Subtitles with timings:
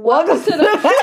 [0.00, 0.94] Welcome to the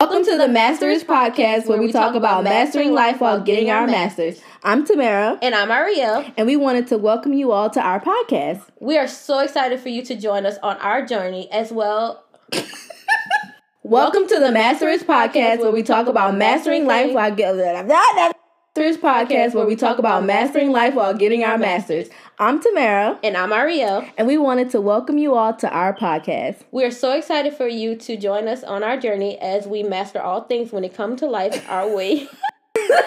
[0.00, 4.40] Welcome to the Master-ish Podcast, where we talk about mastering life while getting our masters.
[4.64, 6.32] I'm Tamera, And I'm Iriel.
[6.38, 8.62] and we wanted to welcome you all to our podcast.
[8.80, 12.24] We are so excited for you to join us on our journey as well.
[13.82, 17.88] Welcome to the Master-ish Podcast, where we talk about mastering life while getting
[18.74, 22.08] Master-ish Podcast, where we talk about mastering life while getting our masters.
[22.38, 24.10] I'm Tamera, And I'm Iriel.
[24.16, 26.56] and we wanted to welcome you all to our podcast.
[26.70, 30.22] We are so excited for you to join us on our journey as we master
[30.22, 32.30] all things when it comes to life our way.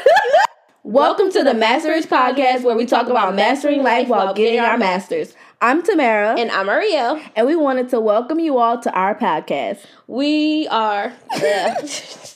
[0.83, 5.33] Welcome to the Master-ish Podcast, where we talk about mastering life while getting our masters.
[5.61, 7.19] I'm Tamera, And I'm Iriel.
[7.35, 9.79] and we wanted to welcome you all to our podcast.
[10.05, 11.11] We are.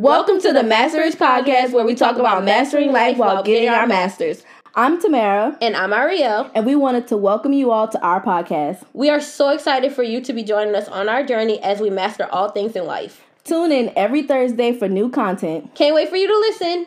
[0.00, 4.42] Welcome to the Master-ish Podcast, where we talk about mastering life while getting our masters.
[4.74, 6.50] I'm Tamera, and I'm Iriel.
[6.54, 8.82] and we wanted to welcome you all to our podcast.
[8.94, 11.90] We are so excited for you to be joining us on our journey as we
[11.90, 13.22] master all things in life.
[13.44, 15.74] Tune in every Thursday for new content.
[15.74, 16.86] Can't wait for you to listen.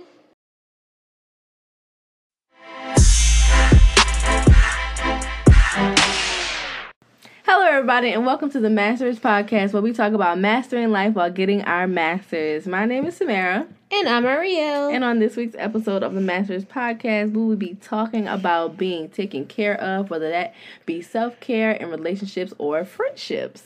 [7.45, 11.29] Hello, everybody, and welcome to the Master-ish Podcast, where we talk about mastering life while
[11.29, 12.65] getting our masters.
[12.65, 14.93] My name is Tamera, And I'm Iriel.
[14.93, 19.09] and on this week's episode of the Master-ish Podcast, we will be talking about being
[19.09, 20.53] taken care of, whether that
[20.85, 23.63] be self care in relationships or friendships.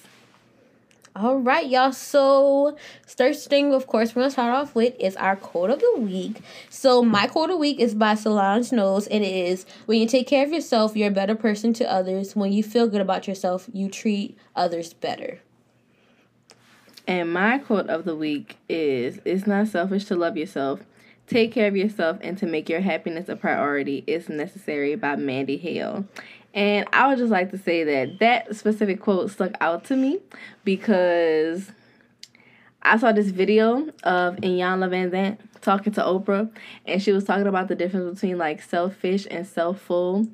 [1.20, 1.94] All right, y'all.
[1.94, 5.96] So, first thing, of course, we're gonna start off with is our quote of the
[5.98, 6.44] week.
[6.70, 10.28] So, my quote of the week is by Solange Knowles, it is: "When you take
[10.28, 12.36] care of yourself, you're a better person to others.
[12.36, 15.40] When you feel good about yourself, you treat others better."
[17.08, 20.82] And my quote of the week is It's not selfish to love yourself.
[21.26, 25.58] Take care of yourself and to make your happiness a priority is necessary by Mandy
[25.58, 26.06] Hale.
[26.58, 30.20] And I would just like to say that that specific quote stuck out to me
[30.64, 31.72] because
[32.82, 36.50] I saw this video of Iyanla Vanzant talking to Oprah,
[36.88, 40.26] and she was talking about the difference between like selfish and self-full.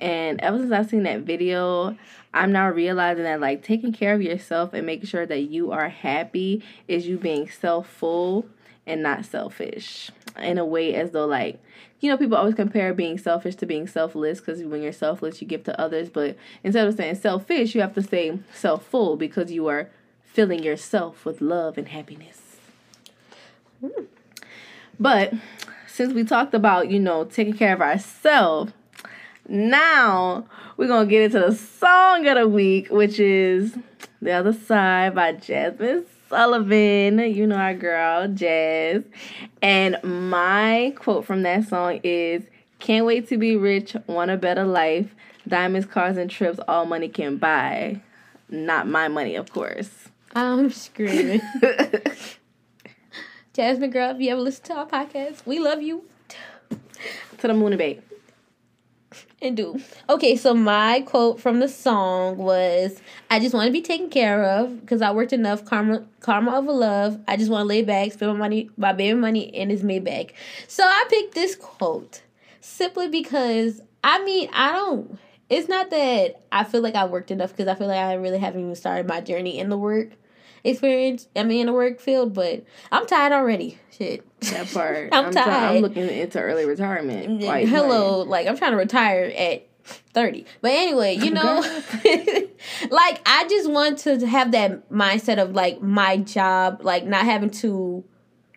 [0.00, 1.96] And ever since I've seen that video,
[2.34, 5.88] I'm now realizing that like taking care of yourself and making sure that you are
[5.88, 8.46] happy is you being self-full
[8.84, 10.10] and not selfish.
[10.36, 11.62] In a way, as though like
[12.00, 15.48] you know, people always compare being selfish to being selfless because when you're selfless, you
[15.48, 16.08] give to others.
[16.08, 19.90] But instead of saying selfish, you have to say self full because you are
[20.22, 22.56] filling yourself with love and happiness.
[25.00, 25.32] But
[25.86, 28.72] since we talked about, you know, taking care of ourselves,
[29.48, 33.76] now we're going to get into the song of the week, which is
[34.20, 37.18] The Other Side by Jazmine Sullivan.
[37.18, 39.02] You know our girl, Jazz.
[39.62, 42.42] And my quote from that song is
[42.78, 45.14] Can't wait to be rich, want a better life.
[45.46, 48.02] Diamonds, cars, and trips, all money can buy.
[48.50, 50.08] Not my money, of course.
[50.34, 51.40] I'm screaming.
[53.54, 56.04] Jazmine, girl, if you ever listen to our podcast, we love you.
[57.38, 58.00] to the moon and babe.
[59.40, 59.80] And do.
[60.08, 63.00] Okay, so my quote from the song was
[63.30, 66.72] I just want to be taken care of because I worked enough karma karma over
[66.72, 67.20] love.
[67.28, 70.32] I just want to lay back, spend my money my baby money in his Maybach.
[70.66, 72.22] So I picked this quote
[72.60, 75.18] simply because I mean I don't
[75.50, 78.38] it's not that I feel like I worked enough because I feel like I really
[78.38, 80.10] haven't even started my journey in the work
[80.64, 81.28] experience.
[81.36, 83.78] I mean in the work field, but I'm tired already.
[83.96, 84.24] Shit.
[84.40, 85.08] That part.
[85.12, 85.76] I'm try- tired.
[85.76, 87.42] I'm looking into early retirement.
[87.42, 89.66] Like, hello like i'm trying to retire at
[90.12, 91.60] 30 but anyway you know
[92.90, 97.50] like i just want to have that mindset of like my job like not having
[97.50, 98.04] to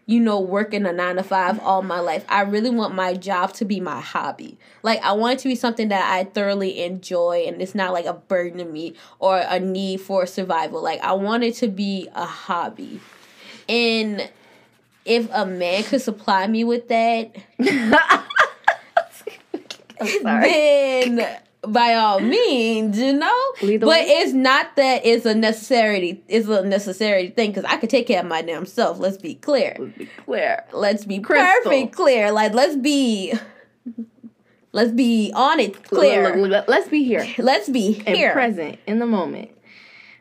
[0.05, 2.25] you know working a nine to five all my life.
[2.27, 4.57] I really want my job to be my hobby.
[4.83, 8.05] Like i want it to be something that i thoroughly enjoy and it's not like
[8.05, 10.81] a burden to me or a need for survival.
[10.81, 12.99] Like i want it to be a hobby.
[13.69, 14.29] And
[15.05, 17.35] if a man could supply me with that
[19.99, 23.53] then by all means, you know.
[23.61, 24.05] But way.
[24.07, 26.21] it's not that it's a necessary.
[26.27, 28.97] It's a necessary thing because I could take care of my damn self.
[28.99, 29.75] Let's be clear.
[29.79, 30.63] Let's be clear.
[30.73, 31.71] Let's be Crystal.
[31.71, 32.31] perfect clear.
[32.31, 33.33] Like let's be.
[34.73, 36.35] Let's be on it clear.
[36.67, 38.31] Let's be here Let's be and here.
[38.31, 39.51] present in the moment.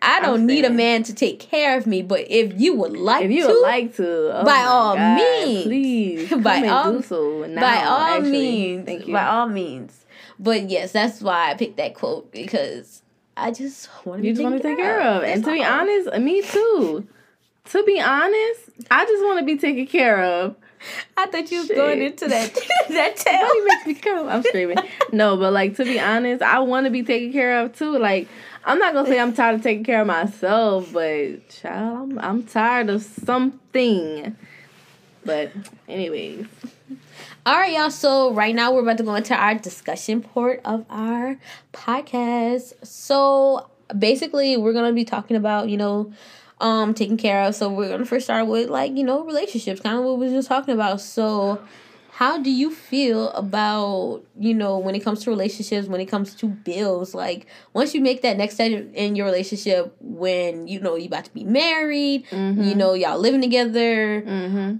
[0.03, 3.27] I don't need a man to take care of me, but if you would like
[3.27, 5.63] If you to, would like to, oh by all God, means.
[5.65, 8.31] please come By and all- do so now, by all actually.
[8.33, 9.13] means, Thank you.
[9.13, 10.07] by all means.
[10.41, 13.03] But yes, that's why I picked that quote because
[13.37, 15.23] I just want to be you just want to take care of.
[15.23, 17.07] And to be honest, me too.
[17.67, 20.57] To be honest, I just want to be taken care of.
[21.15, 22.55] I thought you was going into that
[22.89, 23.43] that tail.
[23.43, 24.29] Money makes me come.
[24.31, 24.79] I'm screaming.
[25.13, 27.99] no, but like to be honest, I want to be taken care of too.
[27.99, 28.27] Like
[28.65, 32.43] I'm not gonna say I'm tired of taking care of myself, but child, I'm I'm
[32.45, 34.35] tired of something.
[35.23, 35.53] But
[35.87, 36.47] anyways.
[37.51, 37.91] All right, y'all.
[37.91, 41.37] So right now we're about to go into our discussion part of our
[41.73, 42.75] podcast.
[42.87, 43.69] So
[43.99, 46.13] basically, we're gonna be talking about you know
[46.61, 47.57] um taking care of.
[47.57, 50.33] So we're gonna first start with like you know relationships, kind of what we were
[50.33, 51.01] just talking about.
[51.01, 51.61] So
[52.13, 56.37] how do you feel about you know when it comes to relationships, when it comes
[56.37, 57.17] to bills?
[57.17, 61.25] Like once you make that next step in your relationship, when you know you're about
[61.25, 62.63] to be married, mm-hmm.
[62.63, 64.23] you know y'all living together.
[64.23, 64.77] Mm-hmm.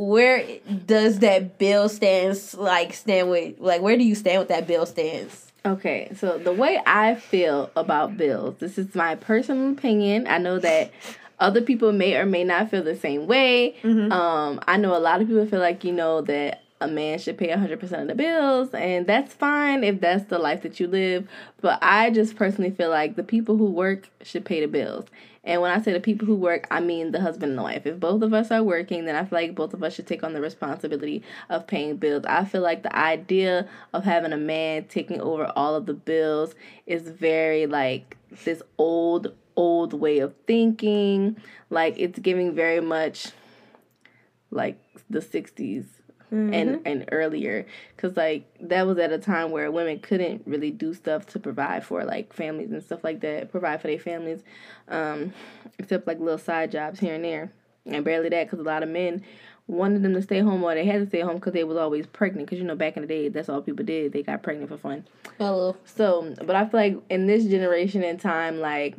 [0.00, 0.46] Where
[0.86, 4.86] does that bill stance like stand with like where do you stand with that bill
[4.86, 5.52] stance?
[5.64, 10.26] Okay, so the way I feel about bills, this is my personal opinion.
[10.26, 10.90] I know that
[11.38, 13.76] other people may or may not feel the same way.
[13.82, 14.10] Mm-hmm.
[14.10, 17.36] Um, I know a lot of people feel like, you know, that a man should
[17.36, 21.28] pay 100% of the bills, and that's fine if that's the life that you live.
[21.60, 25.06] But I just personally feel like the people who work should pay the bills.
[25.42, 27.86] And when I say the people who work, I mean the husband and the wife.
[27.86, 30.22] If both of us are working, then I feel like both of us should take
[30.22, 32.24] on the responsibility of paying bills.
[32.26, 36.54] I feel like the idea of having a man taking over all of the bills
[36.86, 41.36] is very like this old, old way of thinking.
[41.70, 43.28] Like it's giving very much
[44.50, 44.78] like
[45.08, 45.84] the 60s
[46.32, 46.54] mm-hmm.
[46.54, 47.66] and and earlier.
[47.96, 51.84] Because like that was at a time where women couldn't really do stuff to provide
[51.84, 54.42] for like families and stuff like that provide for their families
[54.88, 55.32] um
[55.78, 57.52] except like little side jobs here and there.
[57.86, 59.22] And barely that because a lot of men
[59.66, 62.06] wanted them to stay home or they had to stay home because they was always
[62.06, 62.46] pregnant.
[62.46, 64.12] Because you know back in the day that's all people did.
[64.12, 65.06] They got pregnant for fun.
[65.38, 65.76] Hello.
[65.84, 68.94] so but i feel like in this generation and time like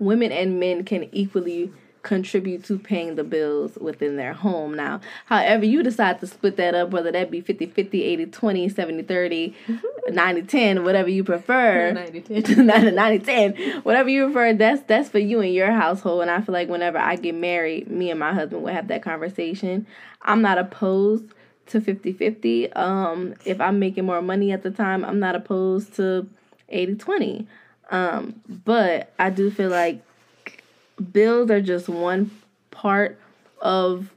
[0.00, 1.72] women and men can equally
[2.04, 4.74] contribute to paying the bills within their home.
[4.74, 8.68] Now, however you decide to split that up, whether that be 50 50, 80 20,
[8.68, 9.54] 70 30,
[10.10, 11.92] 90 10, whatever you prefer.
[11.92, 12.66] 90 10.
[12.94, 16.22] 90 10, whatever you prefer, that's that's for you and your household.
[16.22, 19.02] And I feel like whenever I get married, me and my husband will have that
[19.02, 19.86] conversation.
[20.22, 21.24] I'm not opposed
[21.66, 22.72] to 50 50.
[22.74, 26.28] Um, if I'm making more money at the time, I'm not opposed to
[26.68, 27.46] 80 20.
[27.90, 30.02] Um, but I do feel like
[31.12, 32.30] bills are just one
[32.70, 33.18] part
[33.60, 34.10] of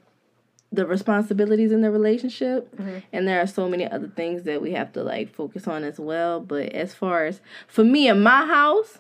[0.72, 2.76] the responsibilities in the relationship.
[2.76, 3.00] Mm-hmm.
[3.14, 6.00] and there are so many other things that we have to like focus on as
[6.00, 6.40] well.
[6.40, 9.00] But as far as for me in my house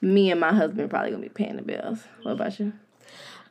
[0.00, 2.04] me and my husband probably gonna be paying the bills.
[2.22, 2.72] What about you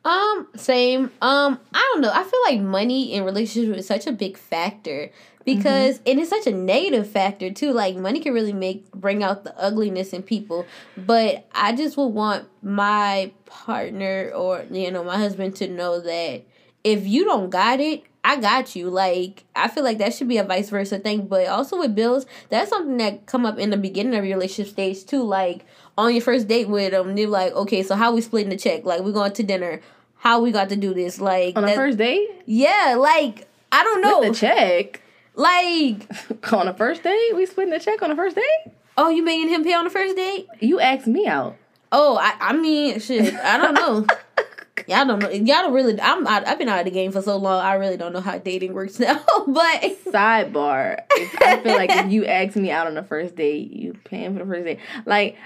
[0.04, 4.12] um same um i don't know i feel like money in relationship is such a
[4.12, 5.10] big factor
[5.44, 6.10] because mm-hmm.
[6.10, 9.58] and it's such a negative factor too like money can really make bring out the
[9.58, 10.66] ugliness in people
[10.96, 16.42] but i just would want my partner or you know my husband to know that
[16.84, 18.90] if you don't got it I got you.
[18.90, 21.26] Like I feel like that should be a vice versa thing.
[21.26, 24.70] But also with bills, that's something that come up in the beginning of your relationship
[24.70, 25.22] stage too.
[25.22, 25.64] Like
[25.98, 28.84] on your first date with them, they're like, okay, so how we splitting the check?
[28.84, 29.80] Like we going to dinner?
[30.16, 31.20] How we got to do this?
[31.20, 32.28] Like on the first date?
[32.46, 34.20] Yeah, like I don't know.
[34.20, 35.02] With the check.
[35.34, 36.08] Like
[36.52, 38.72] on a first date, we splitting the check on a first date.
[38.96, 40.46] Oh, you making him pay on the first date?
[40.60, 41.56] You asked me out.
[41.90, 44.06] Oh, I, I mean, shit, I don't know.
[44.88, 45.30] y'all don't know.
[45.30, 46.00] Y'all don't really.
[46.00, 46.26] I'm.
[46.26, 47.64] I, have been out of the game for so long.
[47.64, 49.22] I really don't know how dating works now.
[49.46, 51.00] but sidebar,
[51.40, 54.44] I feel like if you ask me out on the first date, you paying for
[54.44, 54.78] the first date.
[55.06, 55.36] Like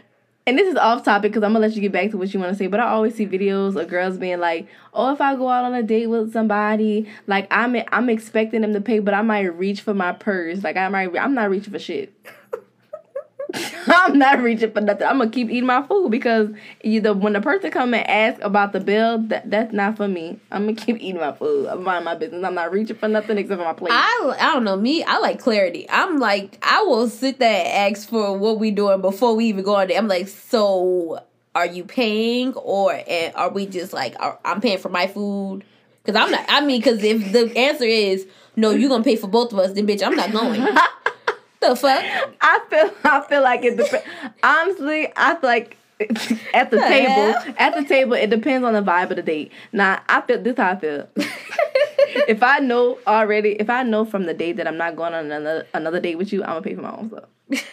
[0.47, 2.41] and this is off topic because I'm gonna let you get back to what you
[2.41, 2.67] want to say.
[2.67, 5.75] But I always see videos of girls being like, "Oh, if I go out on
[5.75, 9.81] a date with somebody, like I'm I'm expecting them to pay, but I might reach
[9.83, 10.65] for my purse.
[10.65, 12.13] Like I might I'm not reaching for shit."
[13.97, 15.07] I'm not reaching for nothing.
[15.07, 16.49] I'm gonna keep eating my food because
[16.83, 20.39] either when the person come and ask about the bill, that that's not for me.
[20.51, 21.69] I'm gonna keep eating my food.
[21.69, 22.45] I'm mind my business.
[22.45, 23.93] I'm not reaching for nothing except for my plate.
[23.93, 25.03] I I don't know me.
[25.05, 25.87] I like clarity.
[25.91, 29.65] I'm like I will sit there and ask for what we doing before we even
[29.65, 29.99] go on there.
[29.99, 31.23] I'm like, so
[31.55, 32.99] are you paying or
[33.35, 35.65] are we just like are, I'm paying for my food?
[36.03, 36.45] Because I'm not.
[36.49, 39.73] I mean, because if the answer is no, you're gonna pay for both of us,
[39.73, 40.67] then bitch, I'm not going.
[41.63, 42.05] the fuck?
[42.41, 44.07] I feel I feel like it depends.
[44.43, 45.77] Honestly, I feel like
[46.55, 49.53] at the table, at the table, it depends on the vibe of the date.
[49.73, 51.09] Now, I feel this how I feel.
[52.29, 55.31] if I know already, if I know from the date that I'm not going on
[55.31, 57.65] another another date with you, I'm gonna pay for my own stuff.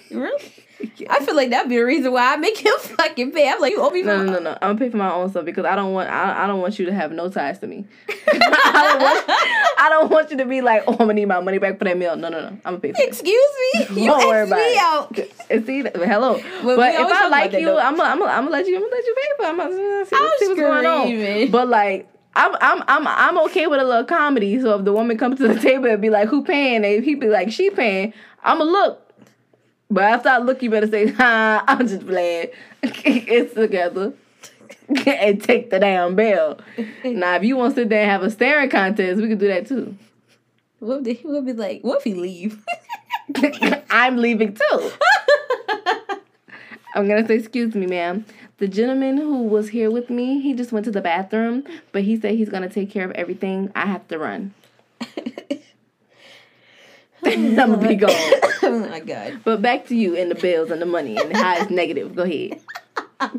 [0.10, 0.52] really?
[0.96, 1.06] Yeah.
[1.10, 3.48] I feel like that'd be the reason why I make him fucking pay.
[3.48, 4.02] I'm like, you owe me.
[4.02, 4.50] No, no, no, no.
[4.62, 6.08] I'm gonna pay for my own stuff because I don't want.
[6.10, 7.84] I, I don't want you to have no ties to me.
[8.28, 9.24] I, don't want,
[9.78, 11.84] I don't want you to be like, oh, I'm gonna need my money back for
[11.84, 12.16] that meal.
[12.16, 12.48] No, no, no.
[12.48, 13.08] I'm gonna pay for it.
[13.08, 13.52] Excuse
[13.90, 14.78] me, you Don't worry about me it.
[14.78, 15.18] out.
[15.50, 16.40] And See, hello.
[16.62, 17.70] Well, but if I like you.
[17.78, 19.42] I'm gonna I'm gonna I'm gonna let you I'm gonna let you pay for.
[19.44, 19.48] it.
[19.48, 21.50] I'm gonna see, I'm see what's going on.
[21.50, 22.08] But like.
[22.38, 24.60] I'm I'm I'm I'm okay with a little comedy.
[24.60, 27.14] So if the woman comes to the table and be like, "Who paying?" and he
[27.14, 28.12] be like, "She paying,"
[28.44, 29.05] I'ma look.
[29.90, 32.48] But after I look, you better say, "Ha, I'm just playing."
[32.82, 34.12] it's together.
[35.06, 36.58] and take the damn bell.
[37.04, 39.48] now, if you want to sit there and have a staring contest, we could do
[39.48, 39.96] that too.
[40.78, 41.82] What if they- what if be like?
[41.82, 42.64] What if he leave?
[43.90, 44.90] I'm leaving too.
[46.94, 48.24] I'm gonna say, excuse me, ma'am.
[48.58, 52.18] The gentleman who was here with me, he just went to the bathroom, but he
[52.18, 53.70] said he's gonna take care of everything.
[53.74, 54.54] I have to run.
[57.24, 58.10] I'm gonna be gone.
[58.62, 59.40] oh my god.
[59.44, 62.14] But back to you and the bills and the money and how it's negative.
[62.14, 62.60] Go ahead.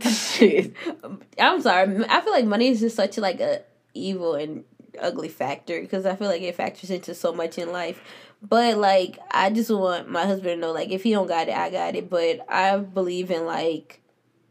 [0.01, 0.73] Shit.
[1.39, 2.05] I'm sorry.
[2.05, 3.61] I feel like money is just such like a
[3.93, 4.63] evil and
[4.99, 8.01] ugly factor because I feel like it factors into so much in life.
[8.41, 11.55] But like, I just want my husband to know, like, if he don't got it,
[11.55, 12.09] I got it.
[12.09, 14.01] But I believe in like,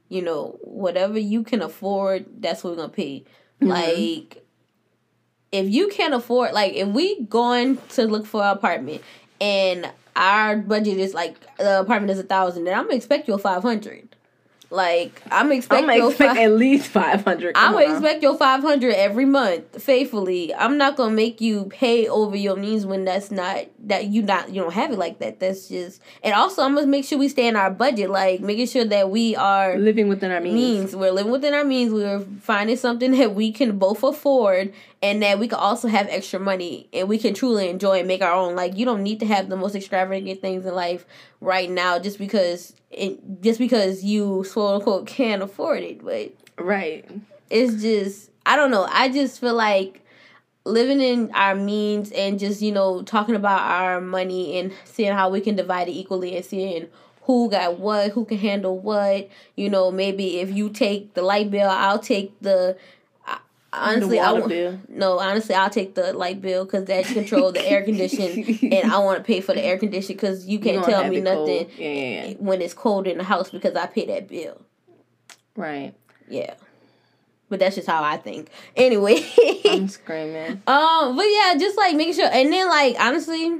[0.09, 3.25] you know, whatever you can afford, that's what we're gonna pay.
[3.61, 3.69] Mm-hmm.
[3.69, 4.46] Like,
[5.57, 9.03] if you can't afford, like, if we going to look for an apartment
[9.41, 13.39] and our budget is like the apartment is a thousand, then I'm gonna expect your
[13.39, 14.16] five hundred.
[14.71, 16.39] Like, I'm I'm expecting expect five.
[16.39, 17.57] at least five hundred.
[17.57, 20.53] I'm gonna expect your five hundred every month, faithfully.
[20.55, 24.53] I'm not gonna make you pay over your means when that's not that you not
[24.53, 25.39] you don't have it like that.
[25.39, 28.67] That's just and also I'm gonna make sure we stay in our budget, like making
[28.67, 30.55] sure that we are living within our means.
[30.55, 30.97] means.
[30.97, 31.93] We're living within our means.
[31.93, 36.41] We're finding something that we can both afford and that we can also have extra
[36.41, 38.57] money and we can truly enjoy and make our own.
[38.57, 41.07] Like you don't need to have the most extravagant things in life
[41.41, 46.05] right now just because it just because you quote unquote can't afford it.
[46.05, 47.05] But Right.
[47.51, 48.87] it's just I don't know.
[48.91, 50.03] I just feel like
[50.65, 55.29] living in our means and just you know talking about our money and seeing how
[55.31, 56.89] we can divide it equally and seeing
[57.23, 59.29] who got what, who can handle what.
[59.57, 62.77] You know, maybe if you take the light bill, I'll take the.
[63.77, 64.81] Honestly, I want bill.
[64.89, 65.19] no.
[65.19, 69.19] Honestly, I'll take the light bill because that control the air condition, and I want
[69.19, 72.25] to pay for the air condition because you can't gonna tell me nothing Yeah, yeah,
[72.27, 72.35] yeah.
[72.39, 74.61] when it's cold in the house because I pay that bill.
[75.57, 75.95] Right.
[76.29, 76.55] Yeah.
[77.49, 78.51] But that's just how I think.
[78.75, 79.25] Anyway.
[79.65, 80.53] I'm screaming.
[80.67, 83.59] um, but yeah, just like making sure and then like honestly,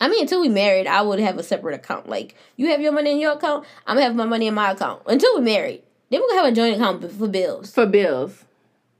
[0.00, 2.08] I mean until we married, I would have a separate account.
[2.08, 4.72] Like you have your money in your account, I'm gonna have my money in my
[4.72, 5.02] account.
[5.06, 5.82] Until we married.
[6.10, 7.72] Then we're gonna have a joint account for bills.
[7.72, 8.44] For bills.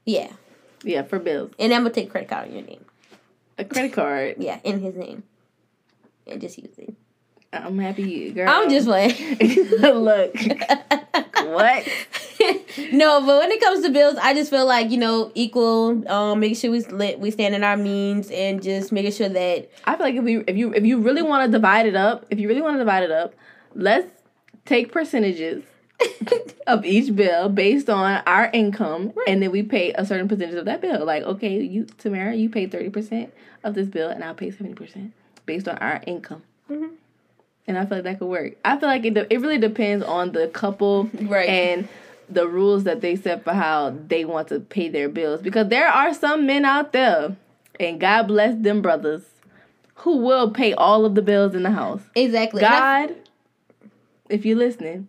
[0.07, 0.33] Yeah.
[0.85, 1.53] Yeah, for bills.
[1.59, 2.85] And I'm gonna take credit card in your name.
[3.59, 4.37] A credit card.
[4.39, 5.25] Yeah, in his name.
[6.27, 6.95] And just use it.
[7.53, 8.49] I'm happy you girl.
[8.49, 9.15] I'm just playing.
[9.81, 10.35] look.
[10.35, 11.89] what?
[12.93, 16.09] no, but when it comes to bills, I just feel like you know equal.
[16.11, 19.71] Um, make sure we lit, we stand in our means, and just making sure that
[19.85, 22.27] I feel like if you if you if you really want to divide it up,
[22.31, 23.35] if you really want to divide it up,
[23.75, 24.11] let's
[24.65, 25.65] take percentages
[26.67, 30.65] of each bill based on our income, and then we pay a certain percentage of
[30.67, 31.05] that bill.
[31.05, 33.33] Like, okay, you Tamera, you pay thirty percent
[33.65, 35.13] of this bill, and I'll pay seventy percent
[35.47, 36.43] based on our income.
[36.71, 36.91] Mhm.
[37.69, 38.55] And I feel like that could work.
[38.65, 41.49] I feel like it de- it really depends on the couple Right.
[41.49, 41.89] and
[42.29, 45.41] the rules that they set for how they want to pay their bills.
[45.43, 47.37] Because there are some men out there,
[47.81, 49.23] and God bless them brothers,
[49.97, 52.03] who will pay all of the bills in the house.
[52.15, 52.61] exactly.
[52.61, 53.15] God,
[54.29, 55.09] if you're listening,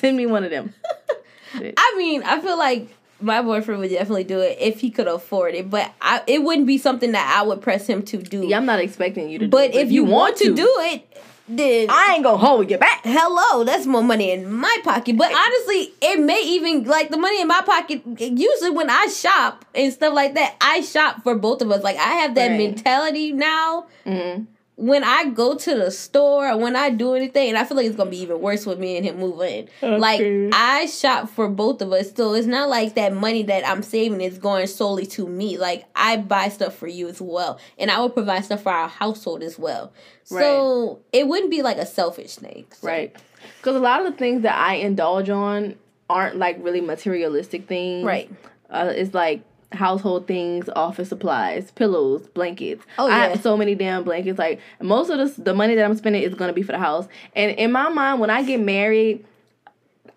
[0.00, 0.74] send me one of them.
[1.54, 2.88] I mean, I feel like
[3.20, 6.66] my boyfriend would definitely do it if he could afford it, but I, it wouldn't
[6.66, 8.46] be something that I would press him to do.
[8.46, 9.44] Yeah, I'm not expecting you to.
[9.46, 11.06] do but if you want to do it,
[11.46, 13.00] then I ain't gonna hold you back.
[13.02, 15.16] hello, that's more money in my pocket.
[15.18, 18.02] But honestly, it may even like the money in my pocket.
[18.20, 21.82] Usually, when I shop and stuff like that, I shop for both of us.
[21.82, 22.56] Like I have that Right.
[22.58, 23.86] mentality now.
[24.04, 24.44] hmm
[24.82, 27.84] When I go to the store or when I do anything, and I feel like
[27.84, 29.68] it's gonna be even worse with me and him moving.
[29.82, 30.20] Like
[30.54, 34.22] I shop for both of us, so it's not like that money that I'm saving
[34.22, 35.58] is going solely to me.
[35.58, 38.88] Like I buy stuff for you as well, and I will provide stuff for our
[38.88, 39.92] household as well.
[40.24, 42.64] So it wouldn't be like a selfish thing.
[42.72, 43.14] So- Right.
[43.58, 45.74] Because a lot of the things that I indulge on
[46.08, 48.04] aren't like really materialistic things.
[48.06, 48.30] Right.
[48.70, 52.84] Uh, it's like household things, office supplies, pillows, blankets.
[52.98, 53.14] Oh, yeah.
[53.14, 54.38] I have so many damn blankets.
[54.38, 57.06] Like most of this, the money that I'm spending is gonna be for the house.
[57.34, 59.24] And in my mind, when I get married,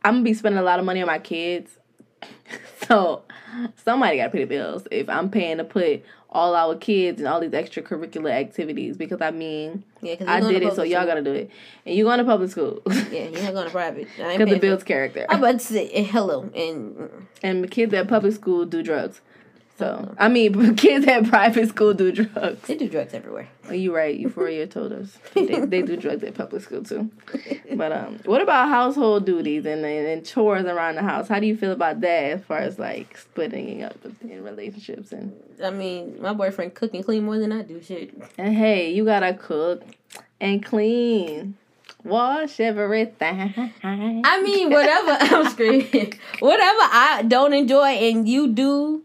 [0.03, 1.71] I'm gonna be spending a lot of money on my kids.
[2.87, 3.23] so
[3.83, 4.87] somebody gotta pay the bills.
[4.91, 9.29] If I'm paying to put all our kids and all these extracurricular activities, because I
[9.29, 11.51] mean, Yeah, I did it, so y'all gotta do it.
[11.85, 14.07] And you're going to public school Yeah, you're not going to private.
[14.17, 15.27] Because it builds character.
[15.29, 19.21] I'm about to say eh, hello and And the kids at public school do drugs.
[19.77, 22.61] So I mean, kids at private school do drugs.
[22.67, 23.49] They do drugs everywhere.
[23.67, 24.15] Oh, you right.
[24.15, 27.09] Euphoria told us they, they do drugs at public school too.
[27.73, 31.27] But um, what about household duties and, and and chores around the house?
[31.27, 35.33] How do you feel about that as far as like splitting up in relationships and?
[35.63, 37.81] I mean, my boyfriend cook and clean more than I do.
[37.81, 38.13] Shit.
[38.37, 39.83] And hey, you gotta cook
[40.39, 41.55] and clean.
[42.03, 43.71] Wash everything.
[43.81, 45.17] I mean, whatever.
[45.21, 46.13] I'm screaming.
[46.39, 49.03] Whatever I don't enjoy and you do,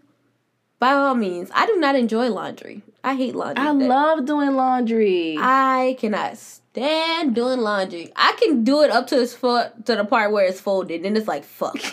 [0.79, 1.51] by all means.
[1.55, 2.83] I do not enjoy laundry.
[3.03, 3.65] I hate laundry.
[3.65, 5.37] I love doing laundry.
[5.39, 8.13] I cannot stand doing laundry.
[8.15, 11.17] I can do it up to its foot to the part where it's folded, and
[11.17, 11.79] it's like fuck.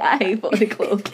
[0.00, 1.04] I hate folding clothes.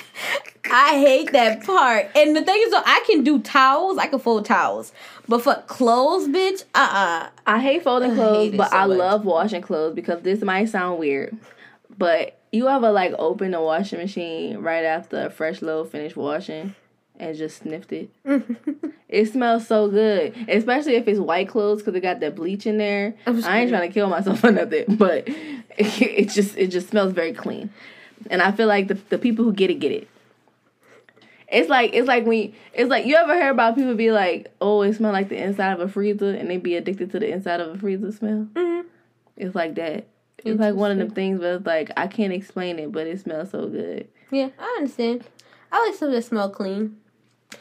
[0.64, 2.10] I hate that part.
[2.16, 3.98] And the thing is, though, I can do towels.
[3.98, 4.92] I can fold towels,
[5.28, 8.86] but for clothes, bitch, uh, uh I hate folding I clothes, hate but so I
[8.86, 8.98] much.
[8.98, 11.36] love washing clothes because this might sound weird,
[11.98, 16.74] but you ever like open the washing machine right after a fresh load finished washing
[17.22, 18.10] and just sniffed it?
[19.08, 22.78] It smells so good, especially if it's white clothes because it got that bleach in
[22.78, 23.14] there.
[23.26, 25.36] I'm ain't trying to kill myself or nothing, but it,
[25.76, 27.68] it just it just smells very clean,
[28.30, 30.08] and I feel like the the people who get it get it.
[31.48, 34.80] It's like it's like when it's like you ever hear about people be like, oh,
[34.80, 37.60] it smell like the inside of a freezer, and they be addicted to the inside
[37.60, 38.48] of a freezer smell.
[38.54, 38.84] Mhm.
[39.36, 40.06] It's like that.
[40.42, 43.20] It's like one of them things, but it's like I can't explain it, but it
[43.20, 44.08] smells so good.
[44.30, 45.24] yeah, I understand.
[45.70, 46.96] I like stuff that smell clean.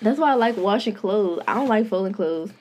[0.01, 1.41] That's why I like washing clothes.
[1.47, 2.51] I don't like folding clothes.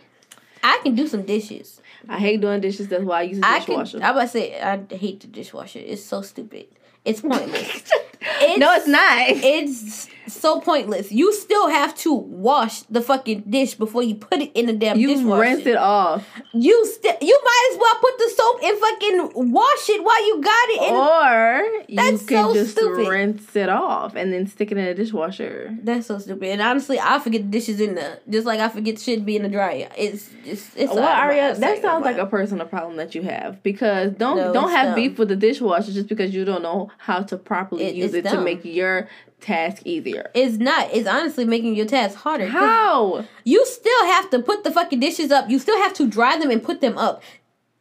[0.63, 1.81] I can do some dishes.
[2.09, 2.89] I hate doing dishes.
[2.89, 3.79] That's why I use a I can.
[3.79, 4.05] dishwasher.
[4.05, 5.79] I about to say I hate the dishwasher.
[5.79, 6.67] It's so stupid.
[7.05, 7.83] It's pointless.
[8.23, 9.29] It's, no, it's not.
[9.31, 11.11] It's so pointless.
[11.13, 14.97] You still have to wash the fucking dish before you put it in the damn
[14.97, 15.11] dishwasher.
[15.11, 15.41] You dishwasher.
[15.43, 17.15] rinse it off, You still.
[17.21, 20.83] You might as well put the soap and fucking wash it while you got it.
[20.83, 23.09] And or you That's can so just stupid.
[23.09, 25.77] rinse it off and then stick it in a dishwasher.
[25.83, 26.49] that's so stupid.
[26.51, 29.43] And honestly, I forget the dishes in the just like I forget shit be in
[29.43, 29.89] the dryer.
[29.97, 30.93] It's just it's.
[30.95, 34.71] Well, Aria, that sounds like a personal problem that you have because don't No, don't
[34.71, 34.95] have dumb.
[34.95, 38.27] beef with the dishwasher just because you don't know how to properly It- use it's
[38.27, 39.09] it to make your
[39.41, 40.31] task easier.
[40.35, 40.89] It's not.
[40.93, 42.47] It's honestly making your task harder.
[42.47, 43.25] How?
[43.45, 45.49] You still have to put the fucking dishes up.
[45.51, 47.23] You still have to dry them and put them up.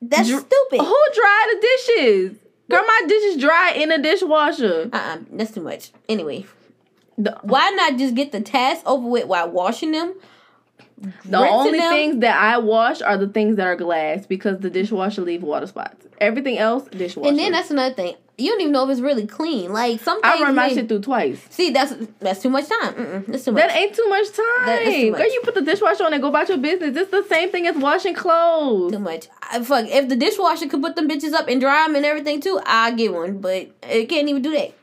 [0.02, 0.80] That's Dr- stupid.
[0.86, 2.38] Who dry the dishes?
[2.70, 4.90] Girl, my dishes dry in a dishwasher.
[4.94, 5.92] Uh uh that's too much.
[6.08, 6.46] Anyway,
[7.18, 10.14] The, why not just get the task over with while washing them?
[11.26, 11.92] the only them?
[11.94, 15.66] things that I wash are the things that are glass because the dishwasher leave water
[15.68, 16.06] spots.
[16.20, 17.30] Everything else, dishwasher.
[17.30, 18.16] And then that's another thing.
[18.40, 19.72] You don't even know if it's really clean.
[19.74, 21.40] Like sometimes I run my they- shit through twice.
[21.50, 22.94] See, that's that's too much time.
[22.94, 23.64] Mm-mm, that's too much.
[23.68, 24.66] That ain't too much time.
[24.66, 26.96] That is too Girl, you put the dishwasher on and go about your business.
[26.96, 28.92] It's the same thing as washing clothes.
[28.94, 29.28] too much.
[29.52, 32.40] I, fuck, if the dishwasher could put them bitches up and dry them and everything
[32.42, 33.40] too, I'll get one.
[33.40, 34.74] But it can't even do that.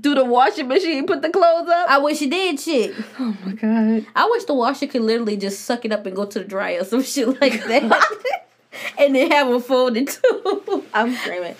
[0.00, 1.88] Do the washing machine put the clothes up?
[1.88, 2.92] I wish it did shit.
[3.20, 4.04] oh my god.
[4.16, 6.82] I wish the washer could literally just suck it up and go to the dryer
[6.82, 8.42] some shit like that.
[8.98, 10.84] and then have them folded too.
[10.92, 11.54] I'm screaming.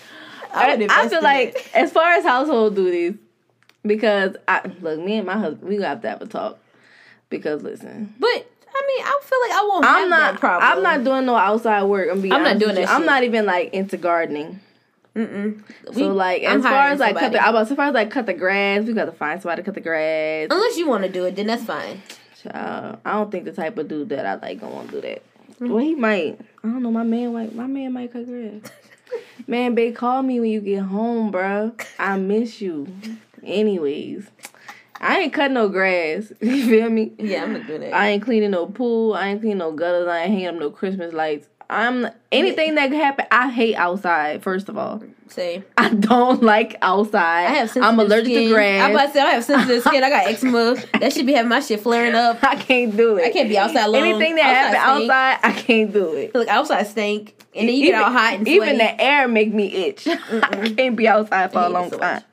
[0.53, 1.69] I I, would I feel like it.
[1.75, 3.15] as far as household duties,
[3.85, 6.59] because I look, me and my husband, we got to have a talk.
[7.29, 10.31] Because listen, But I mean, I feel like I won't I'm have not.
[10.33, 10.71] that problem.
[10.71, 12.09] I'm not doing no outside work.
[12.11, 14.61] I'm, be I'm not doing that I'm not even like into gardening.
[15.15, 15.61] Mm-mm.
[15.85, 17.39] So We- like, I'm as far as like cut somebody.
[17.39, 19.61] the, I was as far as like cut the grass, we got to find somebody
[19.61, 20.47] to cut the grass.
[20.51, 22.01] Unless you want to do it, then that's fine.
[22.43, 25.01] Child, I don't think the type of dude that I like gonna want to do
[25.01, 25.23] that.
[25.55, 25.69] Mm-hmm.
[25.69, 26.39] Well, he might.
[26.63, 26.91] I don't know.
[26.91, 27.53] My man, might.
[27.55, 28.61] my man might cut grass.
[29.47, 31.73] man, babe, call me when you get home, bro.
[31.99, 32.87] I miss you.
[33.43, 34.29] Anyways,
[34.99, 36.31] I ain't cutting no grass.
[36.41, 37.13] You feel me?
[37.17, 37.93] Yeah, I'm not doing that.
[37.93, 39.13] I ain't cleaning no pool.
[39.13, 40.07] I ain't cleaning no gutters.
[40.07, 41.47] I ain't hanging up no Christmas lights.
[41.69, 43.25] I'm anything that could happen.
[43.31, 44.41] I hate outside.
[44.43, 47.47] First of all, Say I don't like outside.
[47.47, 48.47] I have sensitive I'm allergic skin.
[48.49, 48.83] to grass.
[48.85, 50.03] I'm about to say I have sensitive skin.
[50.03, 50.75] I got eczema.
[50.99, 52.39] That should be having my shit flaring up.
[52.43, 53.25] I can't do it.
[53.25, 54.03] I can't be outside alone.
[54.03, 55.11] Anything that Outside happen stink.
[55.11, 56.33] outside, I can't do it.
[56.33, 58.55] Look, outside stink, and then you get all hot and sweaty.
[58.55, 60.07] even the air make me itch.
[60.07, 62.23] I can't be outside for a long so time.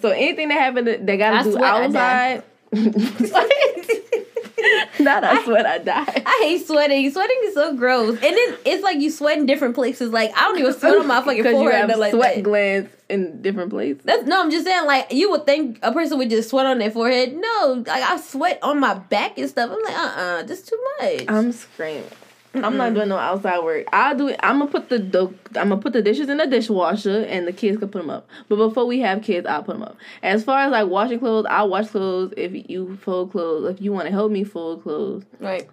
[0.00, 2.42] So anything that happened that got to do outside.
[5.04, 6.22] Not I sweat I die.
[6.26, 7.10] I hate sweating.
[7.10, 10.12] Sweating is so gross, and then it's like you sweat in different places.
[10.12, 11.88] Like I don't even sweat on my fucking Because you forehead.
[11.90, 12.42] have like sweat that.
[12.42, 14.02] glands in different places.
[14.04, 16.78] That's no, I'm just saying, like, you would think a person would just sweat on
[16.78, 17.34] their forehead.
[17.34, 19.70] No, like, I sweat on my back and stuff.
[19.70, 21.24] I'm like, uh uh, this too much.
[21.28, 22.04] I'm screaming.
[22.64, 23.86] I'm not doing no outside work.
[23.92, 24.40] I'll do it.
[24.40, 25.26] I'm gonna put the, the
[25.58, 28.28] I'm gonna put the dishes in the dishwasher, and the kids can put them up.
[28.48, 29.96] But before we have kids, I'll put them up.
[30.22, 33.74] As far as like washing clothes, I'll wash clothes if you fold clothes.
[33.74, 35.68] If you want to help me fold clothes, right.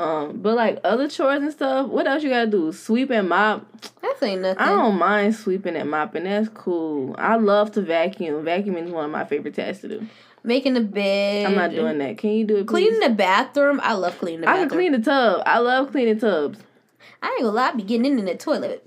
[0.00, 2.72] Um, but like other chores and stuff, what else you gotta do?
[2.72, 3.66] Sweep and mop.
[4.00, 4.58] That ain't nothing.
[4.58, 6.24] I don't mind sweeping and mopping.
[6.24, 7.14] That's cool.
[7.18, 8.42] I love to vacuum.
[8.42, 10.06] Vacuuming is one of my favorite tasks to do.
[10.42, 11.46] Making the bed.
[11.46, 12.16] I'm not doing that.
[12.18, 12.66] Can you do it?
[12.66, 12.88] Please?
[12.88, 13.80] Cleaning the bathroom.
[13.82, 14.64] I love cleaning the bathroom.
[14.64, 15.42] I can clean the tub.
[15.46, 16.58] I love cleaning tubs.
[17.22, 18.86] I ain't gonna lie, I be getting in, in the toilet.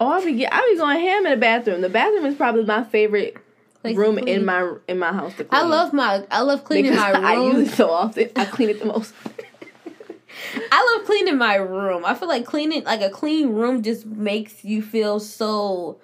[0.00, 1.80] Oh, I be get, I be going ham in the bathroom.
[1.82, 3.36] The bathroom is probably my favorite
[3.84, 5.62] to room in my in my house to clean.
[5.62, 7.62] I love my I love cleaning because my I use room.
[7.66, 8.30] it so often.
[8.36, 9.14] I clean it the most.
[10.72, 12.04] I love cleaning my room.
[12.04, 15.98] I feel like cleaning like a clean room just makes you feel so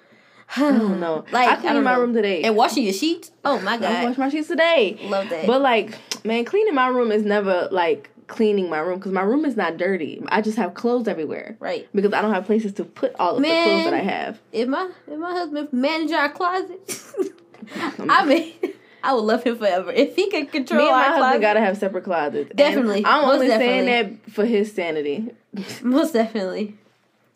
[0.55, 0.99] I don't hmm.
[0.99, 1.25] know.
[1.31, 2.01] Like I I cleaned don't my know.
[2.01, 2.43] room today.
[2.43, 3.31] And washing your sheets.
[3.43, 4.97] Oh my god, I washed my sheets today.
[5.03, 5.45] Love that.
[5.45, 9.45] But like, man, cleaning my room is never like cleaning my room because my room
[9.45, 10.21] is not dirty.
[10.29, 11.87] I just have clothes everywhere right.
[11.93, 14.39] because I don't have places to put all of the clothes that I have.
[14.51, 17.01] If my if my husband manage our closet,
[17.99, 18.53] I mean,
[19.03, 19.91] I would love him forever.
[19.91, 22.49] If he could control Me and my husband closet, gotta have separate closets.
[22.49, 23.05] And Definitely.
[23.05, 25.29] I'm Most only saying that for his sanity.
[25.81, 26.77] most definitely.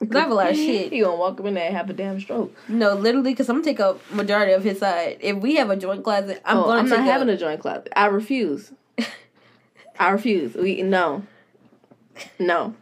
[0.02, 0.92] I have a lot of shit.
[0.92, 2.56] He gonna walk up in there and have a damn stroke.
[2.68, 5.18] No, literally, because I'm gonna take up majority of his side.
[5.22, 7.36] If we have a joint closet, I'm oh, gonna I'm not having up.
[7.36, 7.92] a joint closet.
[7.96, 8.72] I refuse.
[10.00, 10.56] I refuse.
[10.56, 11.24] We no,
[12.40, 12.76] no,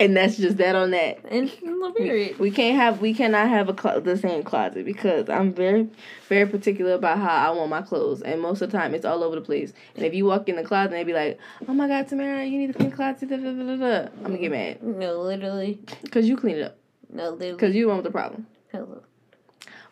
[0.00, 1.18] and that's just that on that.
[1.30, 1.50] And
[1.96, 2.38] period.
[2.38, 5.88] We can't have we cannot have a clo- the same closet because I'm very
[6.28, 9.24] very particular about how I want my clothes and most of the time it's all
[9.24, 9.72] over the place.
[9.96, 12.48] And if you walk in the closet and they be like, "Oh my God, Tamera,
[12.48, 15.20] you need to clean closet," da, da, da, da, da," I'm gonna get mad No,
[15.22, 15.80] literally.
[16.02, 16.76] because you clean it up
[17.12, 17.52] No, literally.
[17.54, 18.46] because you want the problem.
[18.70, 19.02] Hello.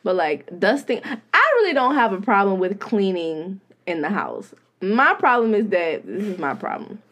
[0.05, 1.19] But like dusting, I
[1.57, 4.55] really don't have a problem with cleaning in the house.
[4.81, 7.03] My problem is that this is my problem.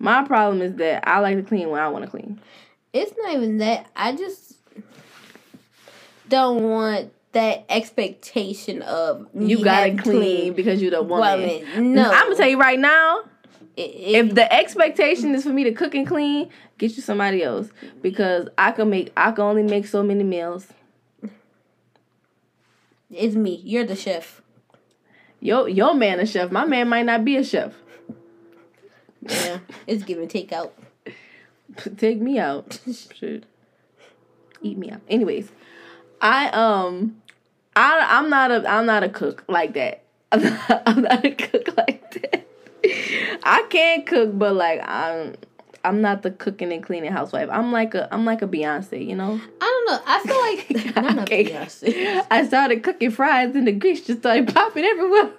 [0.00, 2.40] My problem is that I like to clean when I want to clean.
[2.92, 3.86] It's not even that.
[3.94, 4.54] I just
[6.28, 11.42] don't want that expectation of You gotta to clean because you're the woman.
[11.42, 12.10] Woman, no.
[12.10, 13.24] I'm gonna tell you right now.
[13.76, 17.68] If, if the expectation is for me to cook and clean, get you somebody else
[18.00, 20.68] because I can make I can only make so many meals.
[23.10, 24.40] it's me, you're the chef.
[25.40, 26.50] Yo, your man a chef.
[26.50, 27.74] My man might not be a chef.
[29.22, 30.30] Yeah, it's giving takeout.
[30.30, 31.98] Take out.
[31.98, 32.80] take me out.
[33.14, 33.44] Shit.
[34.62, 35.00] Eat me out.
[35.08, 35.50] Anyways,
[36.20, 37.20] I um
[37.76, 40.02] I I'm not a I'm not a cook like that.
[40.32, 42.46] I'm not, I'm not a cook like that.
[43.42, 45.34] I can cook, but like I'm
[45.82, 47.48] I'm not the cooking and cleaning housewife.
[47.50, 49.40] I'm like a I'm like a Beyonce, you know.
[49.60, 50.00] I don't know.
[50.06, 51.44] I feel like I'm not Okay.
[51.46, 52.26] Beyonce.
[52.30, 55.30] I started cooking fries and the grease just started popping everywhere.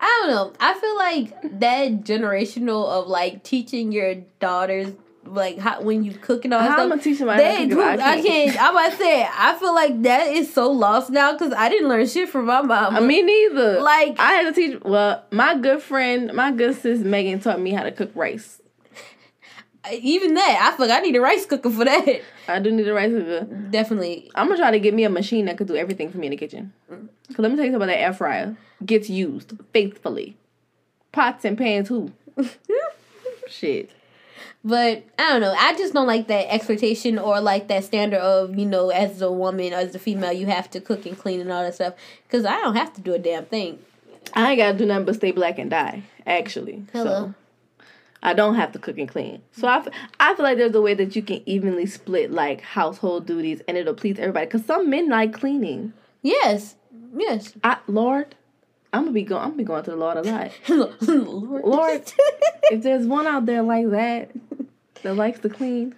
[0.00, 0.52] I don't know.
[0.58, 6.44] I feel like that generational of like teaching your daughters like how when you cook
[6.44, 6.84] and all that How stuff.
[6.84, 8.62] I'm gonna teach somebody how to They, cook dude, I can't.
[8.62, 9.28] I'm about to say.
[9.30, 12.62] I feel like that is so lost now because I didn't learn shit from my
[12.62, 12.94] mom.
[12.94, 13.80] I uh, mean, neither.
[13.80, 14.80] Like- I had to teach.
[14.82, 18.59] Well, my good friend, my good sis Megan taught me how to cook rice.
[19.92, 22.20] Even that, I feel like I need a rice cooker for that.
[22.48, 23.44] I do need a rice cooker.
[23.70, 24.30] Definitely.
[24.34, 26.32] I'm gonna try to get me a machine that could do everything for me in
[26.32, 26.72] the kitchen.
[26.90, 27.08] Mm.
[27.28, 28.56] Cause let me tell you something about that air fryer.
[28.84, 30.36] Gets used faithfully.
[31.12, 32.12] Pots and pans, who?
[33.48, 33.90] Shit.
[34.62, 35.54] But I don't know.
[35.56, 39.32] I just don't like that expectation or like that standard of you know, as a
[39.32, 41.94] woman, as a female, you have to cook and clean and all that stuff.
[42.26, 43.78] Because I don't have to do a damn thing.
[44.34, 46.02] I ain't gotta do nothing but stay black and die.
[46.26, 47.04] Actually, Hello.
[47.04, 47.34] So
[48.22, 49.40] I don't have to cook and clean.
[49.52, 52.60] So I, f- I feel like there's a way that you can evenly split like
[52.60, 54.46] household duties and it'll please everybody.
[54.46, 55.92] Cause some men like cleaning.
[56.22, 56.76] Yes.
[57.14, 57.54] Yes.
[57.64, 58.34] I Lord,
[58.92, 59.40] I'm gonna be going.
[59.42, 60.50] I'm gonna be going to the Lord a lot.
[60.68, 60.94] Lord.
[61.64, 62.12] Lord,
[62.70, 64.30] if there's one out there like that
[65.02, 65.94] that likes to clean,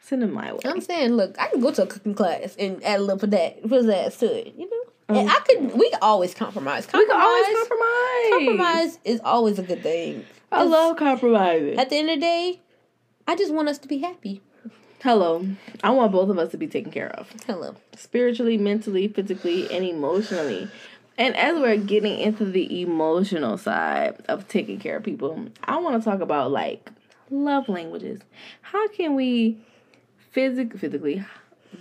[0.00, 0.60] send him my way.
[0.66, 3.28] I'm saying, look, I can go to a cooking class and add a little for
[3.28, 4.82] that pizzazz to it, you know.
[5.08, 6.86] And um, I could, we can always compromise.
[6.92, 8.30] we can always Compromise- compromise.
[8.30, 10.24] Compromise is always a good thing.
[10.52, 11.78] I love compromising.
[11.78, 12.60] At the end of the day,
[13.26, 14.42] I just want us to be happy.
[15.02, 15.46] Hello,
[15.82, 17.32] I want both of us to be taken care of.
[17.46, 17.74] Hello.
[17.96, 20.68] spiritually, mentally, physically, and emotionally.
[21.16, 26.00] And as we're getting into the emotional side of taking care of people, I want
[26.00, 26.90] to talk about like
[27.30, 28.20] love languages.
[28.60, 29.58] How can we
[30.30, 31.24] physic physically,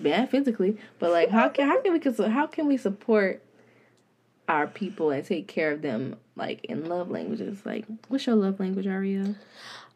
[0.02, 3.44] yeah, physically, but like how can how can we how can we support
[4.48, 7.66] our people and take care of them like in love languages?
[7.66, 9.36] Like, what's your love language, Aria?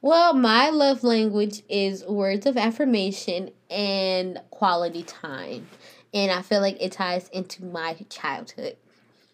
[0.01, 5.67] Well, my love language is words of affirmation and quality time.
[6.13, 8.77] And I feel like it ties into my childhood.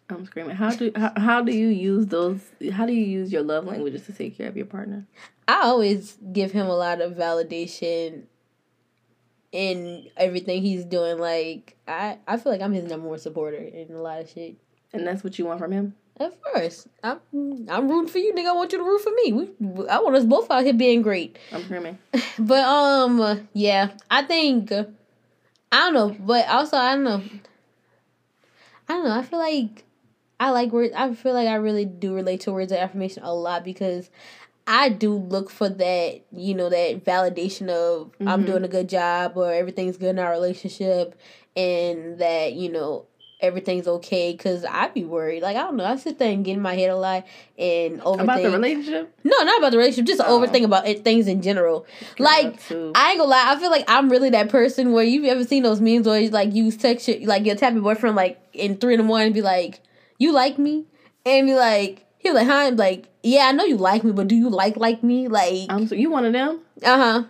[0.10, 0.56] I'm screaming.
[0.56, 2.41] How do how, how do you use those?
[2.71, 5.06] How do you use your love languages to take care of your partner?
[5.47, 8.24] I always give him a lot of validation
[9.52, 11.17] in everything he's doing.
[11.17, 14.56] Like I, I feel like I'm his number one supporter in a lot of shit.
[14.94, 15.96] And that's what you want from him.
[16.18, 17.20] Of course, I'm
[17.68, 18.48] I'm rooting for you, nigga.
[18.48, 19.34] I want you to root for me.
[19.34, 21.40] We, I want us both out here being great.
[21.52, 21.98] I'm screaming.
[22.38, 24.86] But um, yeah, I think I
[25.72, 27.24] don't know, but also I don't know.
[28.88, 29.18] I don't know.
[29.18, 29.86] I feel like
[30.40, 30.94] I like words.
[30.96, 34.10] I feel like I really do relate to words of affirmation a lot because
[34.68, 38.28] I do look for that, you know, that validation of mm-hmm.
[38.28, 41.20] I'm doing a good job or everything's good in our relationship,
[41.56, 43.06] and that you know
[43.42, 45.42] everything's okay because I'd be worried.
[45.42, 47.26] Like I don't know, I sit there and get in my head a lot
[47.58, 49.16] and overthink about the relationship.
[49.24, 50.06] No, not about the relationship.
[50.06, 50.40] Just oh.
[50.40, 51.86] overthink about it, things in general.
[52.20, 55.44] like I ain't gonna lie, I feel like I'm really that person where you've ever
[55.44, 58.40] seen those memes where you like you text your, like your tap your boyfriend like
[58.54, 59.82] in three in the morning and be like,
[60.18, 60.86] "You like me?"
[61.26, 62.06] and be like.
[62.24, 64.48] He was like, "Huh?" I'm like, "Yeah, I know you like me, but do you
[64.48, 65.28] like like me?
[65.28, 66.60] Like, um, so you one of them?
[66.84, 67.24] Uh huh.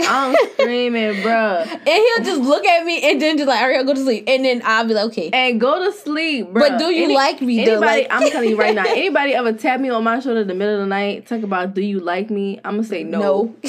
[0.00, 1.64] I'm screaming, bro.
[1.68, 4.02] And he'll just look at me and then just like, all right, I'll go to
[4.02, 4.24] sleep.
[4.26, 5.30] And then I'll be like, okay.
[5.32, 6.68] And go to sleep, bro.
[6.68, 7.86] But do you Any, like me, anybody, though?
[7.86, 10.54] Like, I'm telling you right now, anybody ever tap me on my shoulder in the
[10.54, 12.60] middle of the night, talk about, do you like me?
[12.64, 13.20] I'm going to say no.
[13.20, 13.54] No.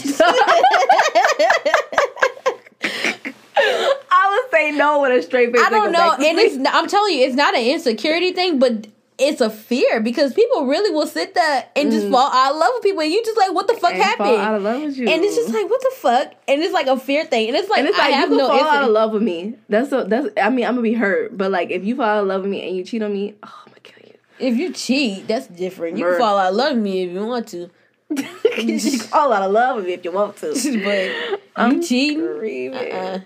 [2.87, 5.61] I would say no with a straight face.
[5.63, 6.55] I don't know, and it's.
[6.71, 10.91] I'm telling you, it's not an insecurity thing, but it's a fear because people really
[10.91, 12.11] will sit there and just mm.
[12.11, 14.29] fall out of love with people, and you just like, what the fuck and happened?
[14.29, 16.33] Fall out of love with you, and it's just like, what the fuck?
[16.47, 18.37] And it's like a fear thing, and it's like, and it's like I have you
[18.37, 19.55] no fall out of love with me.
[19.69, 20.03] That's so.
[20.03, 20.27] That's.
[20.41, 22.51] I mean, I'm gonna be hurt, but like, if you fall out of love with
[22.51, 24.15] me and you cheat on me, oh, I'm gonna kill you.
[24.39, 25.97] If you cheat, that's different.
[25.97, 27.69] You can fall out of love with me if you want to.
[28.09, 32.73] you can fall out of love with me if you want to, but I'm cheating.
[32.73, 33.19] Uh-uh.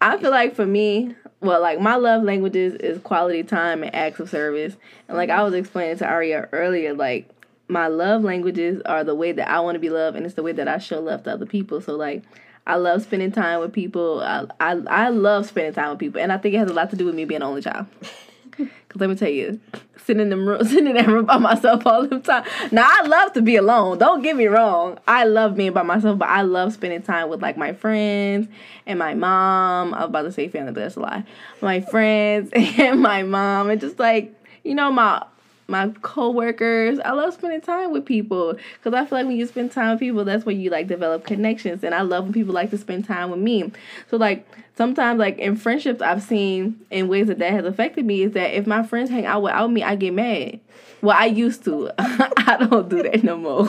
[0.00, 4.20] I feel like for me, well, like my love languages is quality time and acts
[4.20, 4.76] of service.
[5.08, 7.28] And like I was explaining to Aria earlier, like
[7.68, 10.42] my love languages are the way that I want to be loved, and it's the
[10.42, 11.80] way that I show love to other people.
[11.80, 12.22] So like,
[12.66, 14.20] I love spending time with people.
[14.22, 16.90] I I, I love spending time with people, and I think it has a lot
[16.90, 17.86] to do with me being an only child.
[18.56, 19.58] Cause let me tell you,
[20.04, 22.44] sitting in the room, sitting in that room by myself all the time.
[22.70, 23.98] Now I love to be alone.
[23.98, 24.98] Don't get me wrong.
[25.08, 28.48] I love being by myself, but I love spending time with like my friends
[28.86, 29.94] and my mom.
[29.94, 31.24] I was about to say family, but that's a lie.
[31.60, 34.34] My friends and my mom, and just like
[34.64, 35.24] you know my
[35.68, 36.98] my coworkers.
[37.00, 40.00] I love spending time with people because I feel like when you spend time with
[40.00, 41.82] people, that's where you like develop connections.
[41.84, 43.70] And I love when people like to spend time with me.
[44.10, 44.46] So like
[44.76, 48.56] sometimes like in friendships I've seen in ways that that has affected me is that
[48.56, 50.60] if my friends hang out without me, I get mad.
[51.00, 51.90] Well, I used to.
[51.98, 53.68] I don't do that no more.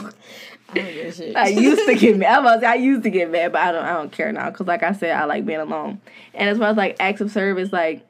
[0.70, 2.44] I, I used to get mad.
[2.44, 3.84] I, I used to get mad, but I don't.
[3.84, 6.00] I don't care now because, like I said, I like being alone.
[6.32, 8.06] And as far as like acts of service, like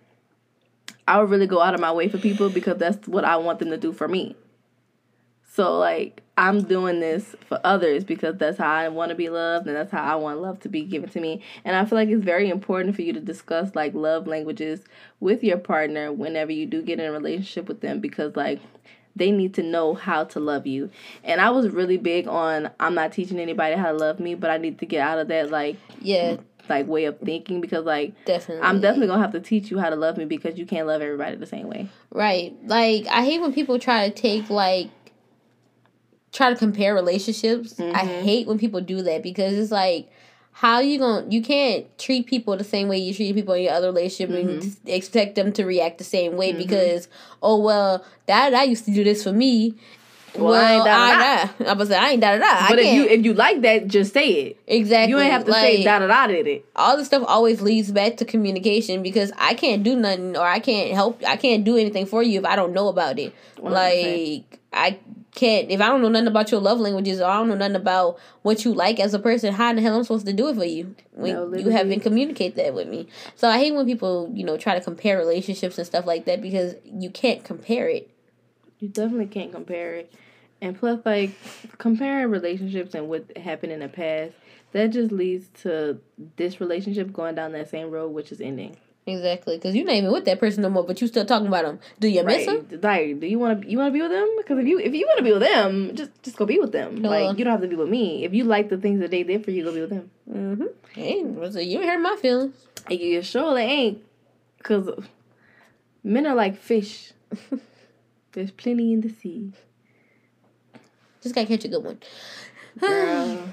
[1.07, 3.59] I would really go out of my way for people because that's what I want
[3.59, 4.37] them to do for me.
[5.55, 9.69] So like I'm doing this for others because that's how I want to be loved
[9.69, 11.43] and that's how I want love to be given to me.
[11.65, 14.81] And I feel like it's very important for you to discuss like love languages
[15.21, 18.61] with your partner whenever you do get in a relationship with them because like
[19.15, 20.91] they need to know how to love you.
[21.23, 24.51] And I was really big on I'm not teaching anybody how to love me, but
[24.51, 26.39] I need to get out of that like yeah
[26.69, 29.91] like way of thinking because like definitely I'm definitely gonna have to teach you how
[29.91, 31.89] to love me because you can't love everybody the same way.
[32.11, 32.55] Right.
[32.65, 34.91] Like I hate when people try to take like
[36.33, 37.75] try to compare relationships.
[37.75, 37.95] Mm-hmm.
[37.95, 40.11] I hate when people do that because it's like
[40.53, 43.73] how you to you can't treat people the same way you treat people in your
[43.73, 44.49] other relationship mm-hmm.
[44.49, 46.59] and expect them to react the same way mm-hmm.
[46.59, 47.09] because
[47.43, 49.75] oh well that I used to do this for me
[50.37, 51.71] well, well, I ain't da da da.
[51.71, 52.69] I was say I ain't da da da.
[52.69, 54.61] But if you if you like that, just say it.
[54.67, 55.11] Exactly.
[55.11, 56.67] You ain't have to like, say da da da did it.
[56.77, 60.59] All this stuff always leads back to communication because I can't do nothing or I
[60.59, 61.23] can't help.
[61.27, 63.35] I can't do anything for you if I don't know about it.
[63.59, 63.71] 100%.
[63.71, 64.99] Like I
[65.35, 67.77] can't if I don't know nothing about your love languages or I don't know nothing
[67.77, 69.53] about what you like as a person.
[69.53, 71.71] How in the hell I'm I supposed to do it for you when no, you
[71.71, 73.09] haven't communicated that with me?
[73.37, 76.41] So I hate when people you know try to compare relationships and stuff like that
[76.41, 78.11] because you can't compare it.
[78.85, 80.13] You definitely can't compare it
[80.65, 81.31] and plus, like
[81.77, 84.33] comparing relationships and what happened in the past,
[84.73, 86.01] that just leads to
[86.37, 88.77] this relationship going down that same road, which is ending.
[89.07, 91.67] Exactly, because you're not even with that person no more, but you still talking about
[91.67, 91.81] them.
[92.01, 92.39] Do you right.
[92.39, 92.81] miss them?
[92.83, 94.27] Like, do you want to you want to be with them?
[94.39, 96.73] Because if you if you want to be with them, just just go be with
[96.73, 97.03] them.
[97.03, 98.25] Like, you don't have to be with me.
[98.25, 100.11] If you like the things that they did for you, go be with them.
[100.33, 100.65] Mm-hmm.
[100.95, 102.55] Hey, so you hurt my feelings.
[102.89, 104.03] You surely ain't,
[104.57, 104.89] because
[106.03, 107.13] men are like fish.
[108.35, 109.53] There's plenty in the sea.
[111.23, 112.01] Just gotta catch a good one.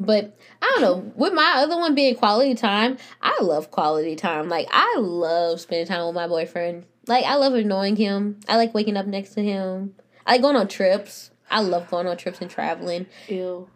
[0.00, 1.12] but I don't know.
[1.14, 4.48] With my other one being quality time, I love quality time.
[4.48, 6.86] Like I love spending time with my boyfriend.
[7.06, 8.40] Like I love annoying him.
[8.48, 9.94] I like waking up next to him.
[10.26, 11.30] I like going on trips.
[11.50, 13.06] I love going on trips and traveling.
[13.28, 13.68] Ew.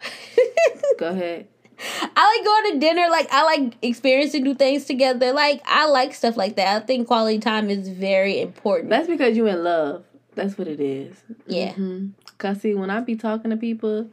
[0.98, 1.48] Go ahead.
[2.02, 3.08] I like going to dinner.
[3.10, 5.32] Like I like experiencing new things together.
[5.32, 6.82] Like I like stuff like that.
[6.82, 8.90] I think quality time is very important.
[8.90, 10.04] That's because you in love.
[10.34, 11.16] That's what it is.
[11.46, 11.72] Yeah.
[11.72, 12.08] Mm-hmm.
[12.38, 14.08] Cause see, when I be talking to people,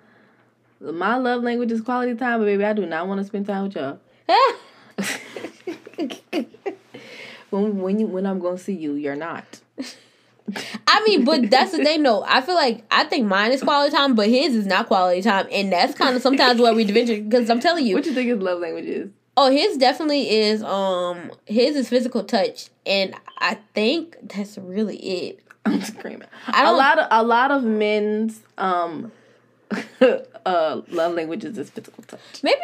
[0.79, 2.39] my love language is quality time.
[2.39, 3.99] But baby, I do not want to spend time with y'all.
[7.49, 9.59] when when you when I'm gonna see you, you're not.
[10.87, 12.23] I mean, but that's the thing, though.
[12.25, 15.47] I feel like I think mine is quality time, but his is not quality time,
[15.51, 17.27] and that's kind of sometimes where we division.
[17.29, 19.09] Because I'm telling you, What do you think his love language is?
[19.35, 20.63] oh, his definitely is.
[20.63, 25.43] Um, his is physical touch, and I think that's really it.
[25.65, 26.27] I'm screaming.
[26.47, 29.11] I a don't- lot of a lot of men's um
[30.45, 32.61] uh love languages is physical touch Maybe,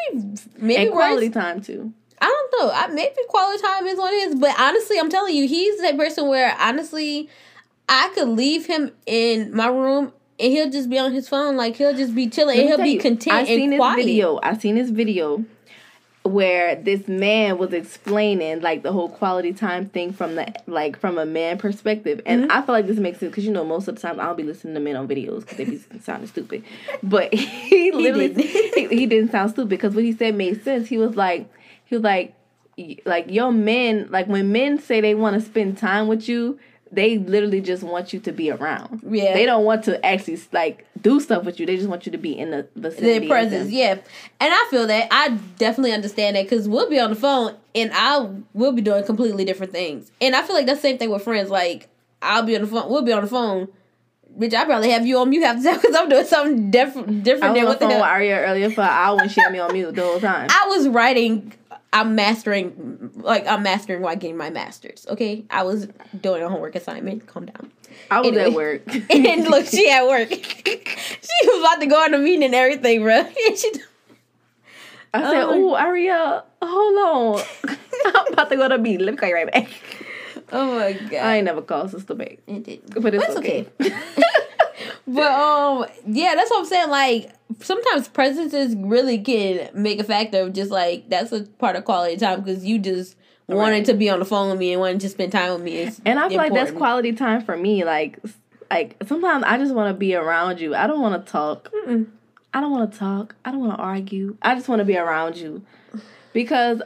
[0.58, 1.94] maybe and quality time too.
[2.22, 2.72] I don't know.
[2.74, 6.30] I maybe quality time is on his, but honestly, I'm telling you, he's that person
[6.30, 7.28] where honestly,
[7.90, 11.76] I could leave him in my room and he'll just be on his phone, like
[11.76, 13.98] he'll just be chilling and he'll be you, content I and seen this quiet.
[13.98, 14.40] video.
[14.42, 15.46] I seen this video
[16.24, 21.18] where this man was explaining like the whole quality time thing from the like from
[21.18, 22.52] a man perspective, and Mm-hmm.
[22.52, 24.44] I feel like this makes sense because you know most of the time I'll be
[24.44, 26.64] listening to men on videos because they be sounding stupid,
[27.04, 28.74] but he literally didn't.
[28.74, 30.88] he, he didn't sound stupid because what he said made sense.
[30.88, 31.52] He was like
[31.86, 32.34] he was like
[33.06, 36.58] like your men like when men say they want to spend time with you.
[36.94, 39.02] They literally just want you to be around.
[39.10, 39.34] Yeah.
[39.34, 41.66] They don't want to actually like do stuff with you.
[41.66, 43.20] They just want you to be in the vicinity.
[43.20, 47.10] Their presence, yeah, and I feel that I definitely understand that because we'll be on
[47.10, 50.80] the phone and I will be doing completely different things, and I feel like that's
[50.82, 51.50] the same thing with friends.
[51.50, 51.90] Like
[52.22, 53.68] I'll be on the phone, we'll be on the phone,
[54.38, 54.54] bitch.
[54.54, 57.12] I probably have you on mute half the time because I'm doing something different, I
[57.22, 58.02] different was than on the phone with.
[58.02, 60.48] Aria earlier for an hour and she had me on mute the whole time.
[60.52, 61.54] I was writing.
[61.94, 65.06] I'm mastering, like I'm mastering while getting my masters.
[65.10, 65.88] Okay, I was
[66.20, 67.28] doing a homework assignment.
[67.28, 67.72] Calm down.
[68.10, 68.44] I was anyway.
[68.46, 68.82] at work.
[69.12, 70.30] And look, she at work.
[70.34, 73.20] she was about to go on a meeting and everything, bro.
[73.48, 73.72] And she,
[75.14, 75.60] I said, Oh.
[75.60, 77.46] "Ooh, Aria, hold on.
[78.06, 79.06] I'm about to go to meeting.
[79.06, 79.70] Let me call you right back."
[80.52, 83.02] oh my god, I ain't never called sister back, it did.
[83.02, 83.68] but it's That's okay.
[85.08, 86.90] But um, yeah, that's what I'm saying.
[86.90, 91.86] Like sometimes presences really can make a factor of just like that's a part of
[91.86, 95.02] quality time because you just wanted to be on the phone with me and wanted
[95.02, 95.78] to spend time with me.
[95.78, 97.84] It's and I feel like that's quality time for me.
[97.84, 98.20] Like,
[98.72, 100.76] like sometimes I just want to be around you.
[100.76, 101.72] I don't want to talk.
[101.72, 102.08] Mm-mm.
[102.54, 103.36] I don't want to talk.
[103.44, 104.38] I don't want to argue.
[104.42, 105.66] I just want to be around you
[106.32, 106.82] because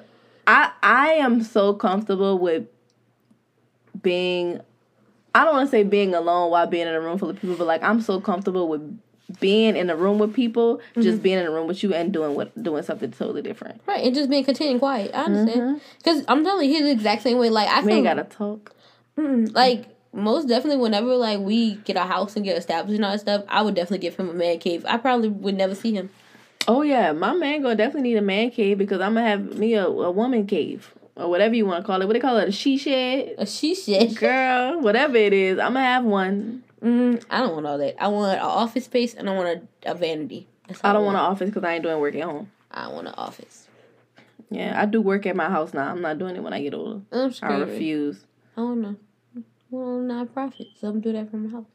[0.47, 2.65] I I am so comfortable with
[4.01, 4.62] being
[5.38, 7.56] I don't want to say being alone while being in a room full of people,
[7.56, 9.00] but like I'm so comfortable with
[9.39, 11.02] being in a room with people, Mm-hmm.
[11.02, 13.82] just being in a room with you and doing what doing something totally different.
[13.86, 15.12] Right, and just being content and quiet.
[15.13, 15.82] I understand.
[15.97, 17.50] Because I'm telling you, he's the exact same way.
[17.50, 18.73] Like I We ain't gotta talk.
[19.17, 23.19] Like most definitely whenever like we get a house and get established and all that
[23.19, 24.86] stuff, I would definitely give him a man cave.
[24.88, 26.10] I probably would never see him.
[26.67, 29.73] Oh yeah, my man gonna definitely need a man cave because I'm gonna have me
[29.76, 32.06] a, a woman cave or whatever you want to call it.
[32.06, 34.15] What they call it, a she shed, A she shed.
[34.15, 35.60] girl, whatever it is.
[35.60, 36.63] I'm gonna have one.
[36.82, 38.01] Mm, I don't want all that.
[38.01, 39.47] I want an office space and I want
[39.86, 40.47] a, a vanity.
[40.84, 42.51] I don't want an office because I ain't doing work at home.
[42.69, 43.67] I want an office.
[44.49, 45.89] Yeah, I do work at my house now.
[45.89, 47.01] I'm not doing it when I get older.
[47.12, 48.25] I'm I refuse.
[48.56, 48.95] I don't know.
[49.69, 50.67] Well, nonprofit.
[50.80, 51.65] So I'm do that from my house.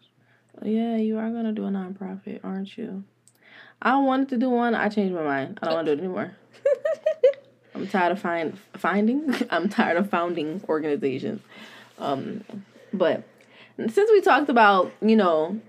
[0.62, 3.04] Yeah, you are gonna do a nonprofit, aren't you?
[3.80, 4.74] I wanted to do one.
[4.74, 5.58] I changed my mind.
[5.60, 6.36] I don't want to do it anymore.
[7.74, 9.34] I'm tired of find finding.
[9.50, 11.40] I'm tired of founding organizations.
[11.98, 12.44] Um,
[12.92, 13.22] but
[13.78, 15.60] since we talked about you know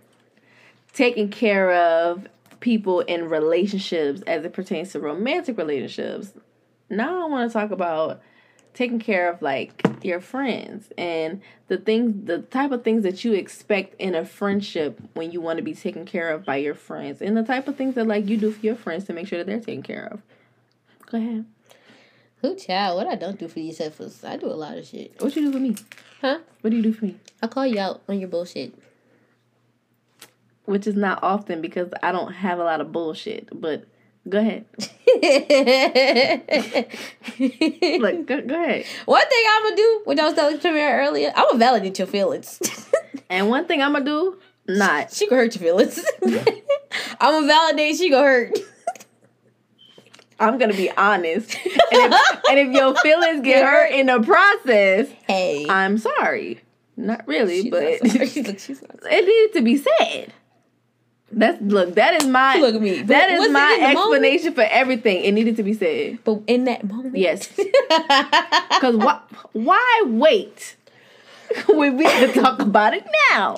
[0.94, 2.28] taking care of
[2.60, 6.34] people in relationships as it pertains to romantic relationships,
[6.90, 8.22] now I want to talk about
[8.74, 13.34] taking care of like your friends and the things the type of things that you
[13.34, 17.22] expect in a friendship when you want to be taken care of by your friends
[17.22, 19.38] and the type of things that like you do for your friends to make sure
[19.38, 20.22] that they're taken care of
[21.10, 21.46] go ahead
[22.44, 22.98] Who child?
[22.98, 24.24] What I don't do for these heifers?
[24.24, 25.16] I do a lot of shit.
[25.20, 25.76] what you do for me
[26.22, 26.40] Huh?
[26.62, 28.74] what do you do for me I call you out on your bullshit.
[30.66, 33.86] which is not often because i don't have a lot of bullshit but
[34.30, 34.66] go ahead
[38.00, 41.32] look go, go ahead One thing I'm gonna do, which I was telling Tamera earlier,
[41.36, 42.60] I'm gonna validate your feelings.
[43.30, 46.00] and one thing i'm gonna do not she gonna hurt your feelings.
[47.20, 47.98] I'm gonna validate.
[47.98, 48.58] She gonna hurt.
[50.40, 55.10] I'm gonna be honest and if, and if your feelings get hurt in the process
[55.28, 56.62] Hey, i'm sorry
[56.96, 58.28] not really She's but not.
[58.30, 60.34] She's like, she's not it needed to be said.
[61.36, 61.96] That's look.
[61.96, 63.02] That is my Look at me.
[63.02, 65.24] That is my explanation for everything.
[65.24, 66.20] It needed to be said.
[66.24, 67.50] But in that moment, Yes.
[67.58, 69.20] Because why?
[69.54, 70.76] Why wait?
[71.68, 73.58] when we can talk about it now.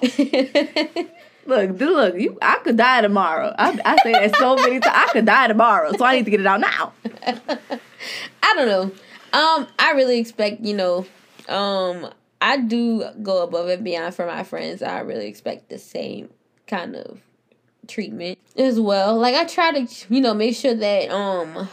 [1.45, 2.37] Look, look, you.
[2.41, 3.53] I could die tomorrow.
[3.57, 4.95] I, I say that so many times.
[4.95, 6.93] I could die tomorrow, so I need to get it out now.
[8.43, 8.91] I don't know.
[9.33, 11.05] Um, I really expect you know,
[11.47, 12.09] um,
[12.41, 14.81] I do go above and beyond for my friends.
[14.81, 16.29] I really expect the same
[16.67, 17.19] kind of
[17.87, 19.17] treatment as well.
[19.17, 21.69] Like I try to, you know, make sure that um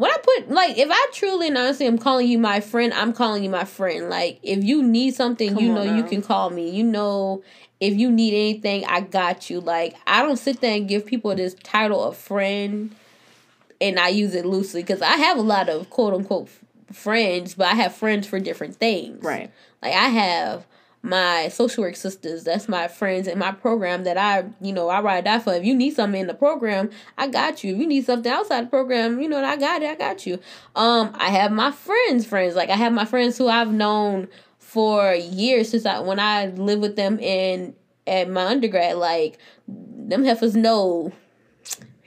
[0.00, 3.12] when I put like if I truly and honestly am calling you my friend, I'm
[3.12, 4.08] calling you my friend.
[4.08, 5.94] Like if you need something, Come you know now.
[5.94, 6.70] you can call me.
[6.70, 7.42] You know
[7.80, 9.60] if you need anything, I got you.
[9.60, 12.96] Like I don't sit there and give people this title of friend
[13.78, 16.48] and I use it loosely because I have a lot of quote unquote
[16.90, 19.22] friends, but I have friends for different things.
[19.22, 19.50] Right.
[19.82, 20.64] Like I have
[21.02, 25.00] my social work sisters, that's my friends in my program that I, you know, I
[25.00, 25.54] ride out for.
[25.54, 27.74] If you need something in the program, I got you.
[27.74, 30.38] If you need something outside the program, you know, I got it, I got you.
[30.76, 32.54] Um, I have my friends, friends.
[32.54, 34.28] Like I have my friends who I've known
[34.58, 37.74] for years since I when I lived with them in
[38.06, 38.96] at my undergrad.
[38.96, 41.12] Like them heifers know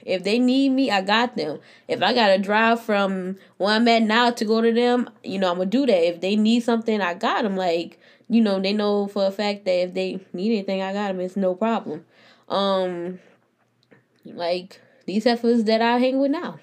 [0.04, 1.60] if they need me, I got them.
[1.88, 5.50] If I gotta drive from where I'm at now to go to them, you know,
[5.50, 6.08] I'm gonna do that.
[6.08, 7.56] If they need something, I got them.
[7.56, 11.08] Like, you know, they know for a fact that if they need anything, I got
[11.08, 11.20] them.
[11.20, 12.04] It's no problem.
[12.48, 13.18] Um,
[14.24, 16.58] like these heifers that I hang with now.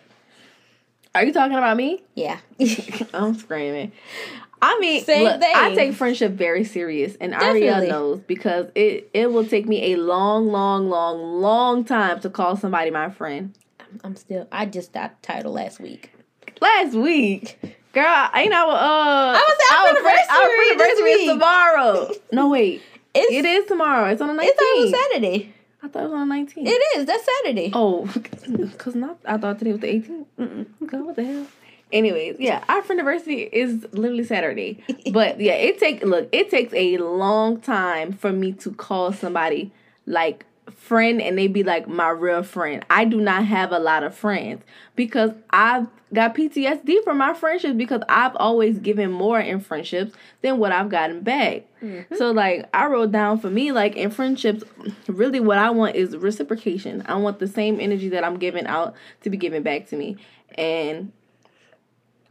[1.14, 2.04] Are you talking about me?
[2.16, 2.40] Yeah.
[3.14, 3.92] I'm screaming.
[4.62, 7.90] I mean, Same look, I take friendship very serious, and Aria Definitely.
[7.90, 12.56] knows because it it will take me a long, long, long, long time to call
[12.56, 13.58] somebody my friend.
[14.04, 14.48] I'm still.
[14.52, 16.12] I just got the title last week.
[16.62, 17.58] Last week,
[17.94, 18.62] girl, ain't I?
[18.64, 22.12] Uh, I was at our our fri- our anniversary anniversary is tomorrow.
[22.32, 22.82] No, wait,
[23.14, 24.10] It's it is tomorrow.
[24.10, 24.58] It's on the nineteenth.
[24.60, 25.00] It's on.
[25.12, 25.54] Saturday.
[25.84, 26.68] I thought it was on the nineteenth.
[26.68, 27.06] It is.
[27.06, 27.72] That's Saturday.
[27.74, 28.08] Oh,
[28.78, 29.18] cause not.
[29.26, 30.26] I thought today was the 18th.
[30.40, 30.66] Mm-mm.
[30.88, 31.48] God, what the hell?
[31.92, 34.84] Anyways, yeah, our friendiversary is literally Saturday.
[35.12, 36.30] But yeah, it take look.
[36.32, 39.72] It takes a long time for me to call somebody
[40.06, 40.46] like
[40.92, 42.86] friend, and they be like my real friend.
[42.90, 44.62] I do not have a lot of friends
[44.98, 50.58] because I've got PTSD from my friendships because I've always given more in friendships than
[50.58, 51.64] what I've gotten back.
[51.82, 52.14] Mm-hmm.
[52.16, 54.66] So like I wrote down for me like in friendships,
[55.08, 57.04] really what I want is reciprocation.
[57.06, 60.18] I want the same energy that I'm giving out to be given back to me.
[60.56, 61.14] And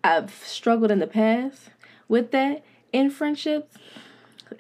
[0.05, 1.71] I've struggled in the past
[2.09, 3.75] with that in friendships.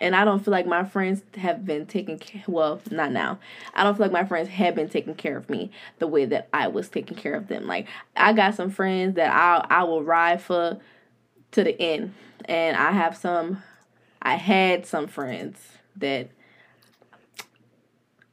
[0.00, 3.38] And I don't feel like my friends have been taking care well, not now.
[3.74, 6.48] I don't feel like my friends have been taking care of me the way that
[6.52, 7.66] I was taking care of them.
[7.66, 10.78] Like I got some friends that I I will ride for
[11.52, 12.14] to the end.
[12.46, 13.62] And I have some
[14.22, 15.58] I had some friends
[15.96, 16.28] that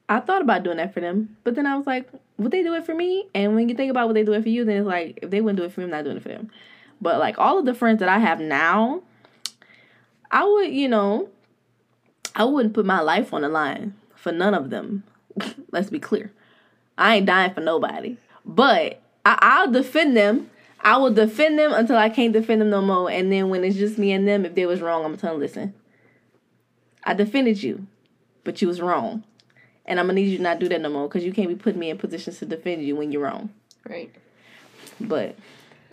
[0.09, 2.73] I thought about doing that for them, but then I was like, would they do
[2.75, 3.27] it for me?
[3.33, 5.29] And when you think about what they do it for you, then it's like if
[5.29, 6.49] they wouldn't do it for me, I'm not doing it for them.
[7.01, 9.03] But like all of the friends that I have now,
[10.31, 11.29] I would, you know,
[12.37, 15.03] I wouldn't put my life on the line for none of them.
[15.71, 16.31] Let's be clear.
[16.95, 18.17] I ain't dying for nobody.
[18.45, 20.49] But I, I'll defend them.
[20.79, 23.09] I will defend them until I can't defend them no more.
[23.09, 25.33] And then when it's just me and them, if they was wrong, I'm gonna tell
[25.33, 25.73] them, listen,
[27.03, 27.87] I defended you,
[28.43, 29.23] but you was wrong.
[29.85, 31.55] And I'm gonna need you to not do that no more because you can't be
[31.55, 33.49] putting me in positions to defend you when you're wrong.
[33.89, 34.13] Right.
[34.99, 35.35] But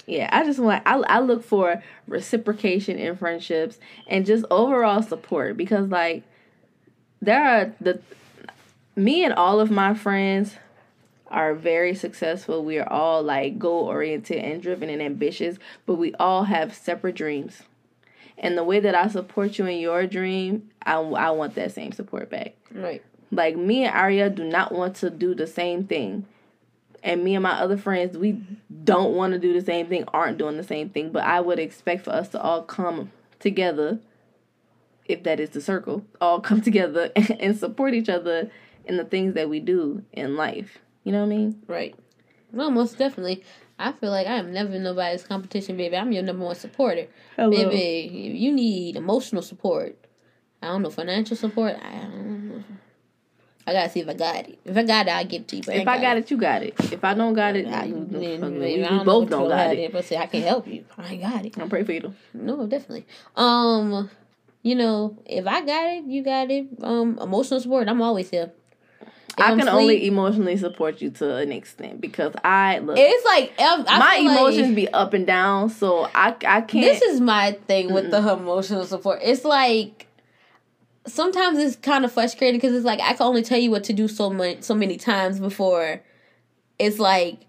[0.07, 5.57] yeah, I just want I I look for reciprocation in friendships and just overall support
[5.57, 6.25] because like
[7.21, 8.01] there are the
[8.97, 10.57] me and all of my friends
[11.29, 12.65] are very successful.
[12.65, 17.17] We are all like goal oriented and driven and ambitious, but we all have separate
[17.17, 17.63] dreams.
[18.39, 21.93] And the way that I support you in your dream, I, I want that same
[21.93, 22.55] support back.
[22.73, 23.03] Right.
[23.31, 26.27] Like me and Arya do not want to do the same thing.
[27.03, 28.41] And me and my other friends, we
[28.85, 31.11] don't want to do the same thing, aren't doing the same thing.
[31.11, 33.11] But I would expect for us to all come
[33.41, 33.99] together,
[35.07, 38.51] if that is the circle, all come together and support each other
[38.85, 40.79] in the things that we do in life.
[41.05, 41.63] You know what I mean?
[41.67, 41.95] Right.
[42.53, 43.43] No, most definitely.
[43.79, 45.97] I feel like I am never nobody's competition, baby.
[45.97, 47.07] I'm your number one supporter.
[47.37, 47.51] Hello.
[47.51, 49.97] Baby, if you need emotional support,
[50.63, 52.65] I don't know, financial support, I don't know.
[53.67, 54.59] I gotta see if I got it.
[54.65, 55.63] If I got it, I'll give it to you.
[55.67, 56.75] If I got it, you got it.
[56.93, 58.13] If I don't got it, I, we, then,
[58.53, 59.91] we- baby, we I don't both don't got have it.
[59.93, 60.85] But say I can help you.
[60.99, 61.59] I ain't got it.
[61.59, 62.01] I'm praying for you.
[62.01, 62.15] though.
[62.35, 63.07] No, definitely.
[63.37, 64.11] Um,
[64.65, 66.67] you know, if I got it, you got it.
[66.83, 68.51] Um, emotional support, I'm always here.
[69.37, 72.97] If I can only emotionally support you to an extent because I look.
[72.99, 76.71] It's like I my feel like- emotions be up and down, so I I can't.
[76.71, 79.21] This is my thing with the emotional support.
[79.23, 80.07] It's like
[81.07, 83.93] sometimes it's kind of frustrating because it's like I can only tell you what to
[83.93, 86.01] do so much so many times before
[86.79, 87.41] it's like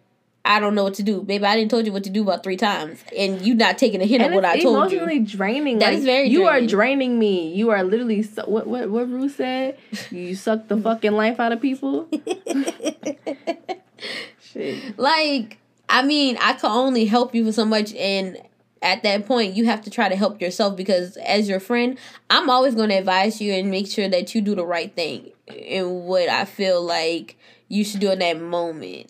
[0.48, 1.44] I don't know what to do, baby.
[1.44, 4.06] I didn't told you what to do about three times, and you not taking a
[4.06, 5.00] hint And of what I told you.
[5.00, 5.80] emotionally draining.
[5.80, 6.70] That like, is very You are draining.
[6.70, 7.54] draining me.
[7.54, 9.78] You are literally su- what what what Ruth said.
[10.12, 12.08] You suck the fucking life out of people.
[14.40, 14.98] Shit.
[15.00, 15.58] like,
[15.90, 18.38] I mean, I can only help you for so much, and
[18.82, 21.98] at that point, you have to try to help yourself because as your friend,
[22.30, 25.32] I'm always going to advise you and make sure that you do the right thing
[25.48, 27.38] and what I feel like
[27.68, 29.10] you should do in that moment.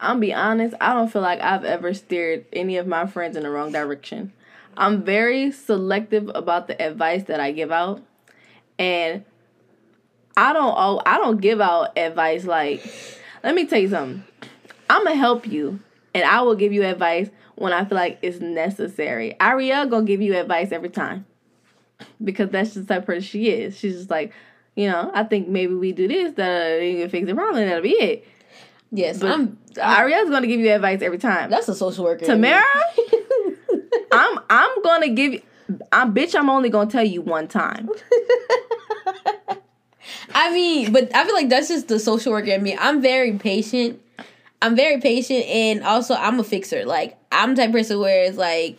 [0.00, 0.74] I'm be honest.
[0.80, 4.32] I don't feel like I've ever steered any of my friends in the wrong direction.
[4.76, 8.02] I'm very selective about the advice that I give out,
[8.78, 9.24] and
[10.36, 10.76] I don't.
[10.76, 12.84] al- I don't give out advice like.
[13.42, 14.24] Let me tell you something.
[14.90, 15.80] I'm gonna help you,
[16.14, 19.34] and I will give you advice when I feel like it's necessary.
[19.40, 21.24] Iriel gonna give you advice every time,
[22.22, 23.78] because that's just the type of person she is.
[23.78, 24.34] She's just like,
[24.74, 27.70] you know, I think maybe we do this, that you can fix the problem, and
[27.70, 28.28] that'll be it.
[28.92, 29.58] Yes, But I'm.
[29.80, 31.50] Iriel's gonna give you advice every time.
[31.50, 32.24] That's a social worker.
[32.24, 32.62] Tamera,
[34.12, 35.42] I'm I'm gonna give you.
[35.92, 36.34] I'm bitch.
[36.34, 37.90] I'm only gonna tell you one time.
[40.34, 42.76] I mean, but I feel like that's just the social worker in me.
[42.78, 44.00] I'm very patient.
[44.62, 46.84] I'm very patient, and also I'm a fixer.
[46.84, 48.78] Like I'm the type of person where it's like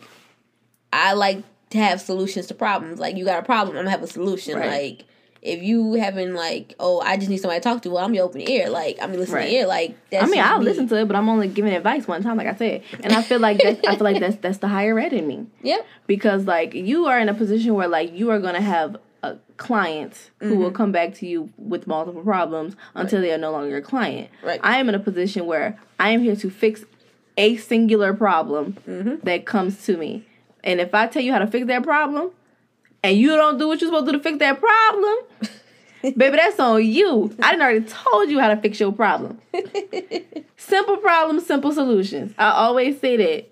[0.92, 2.98] I like to have solutions to problems.
[2.98, 4.58] Like you got a problem, I'm gonna have a solution.
[4.58, 4.96] Right.
[4.98, 5.04] Like
[5.42, 7.90] if you having like, oh, I just need somebody to talk to.
[7.90, 8.68] Well, I'm your open ear.
[8.68, 9.52] Like I'm your listening Right.
[9.52, 9.66] ear.
[9.66, 10.64] Like that's I mean, I'll me.
[10.64, 12.82] listen to it, but I'm only giving advice one time, like I said.
[13.00, 15.46] And I feel like that's, I feel like that's that's the higher ed in me
[15.62, 15.86] Yep.
[16.06, 20.30] because like you are in a position where like you are gonna have a client
[20.38, 20.62] who Mm-hmm.
[20.62, 24.30] will come back to you with multiple problems until they are no longer a client.
[24.42, 24.60] Right.
[24.62, 26.84] I am in a position where I am here to fix
[27.36, 29.24] a singular problem Mm-hmm.
[29.24, 30.24] that comes to me.
[30.64, 32.30] And if I tell you how to fix that problem
[33.02, 35.16] and you don't do what you're supposed to do to fix that problem,
[36.02, 37.34] baby, that's on you.
[37.42, 39.40] I didn't already told you how to fix your problem.
[40.56, 42.34] simple problems, simple solutions.
[42.38, 43.50] I always say that.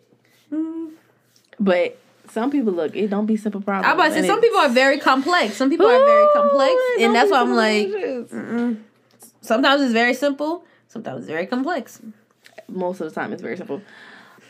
[1.59, 1.99] But
[2.31, 3.87] some people look, it don't be simple problems.
[3.91, 5.55] I'm about to say some people are very complex.
[5.57, 8.79] Some people are very complex, and that's why I'm like, solutions.
[9.41, 10.65] sometimes it's very simple.
[10.89, 12.01] Sometimes it's very complex.
[12.69, 13.81] most of the time it's very simple.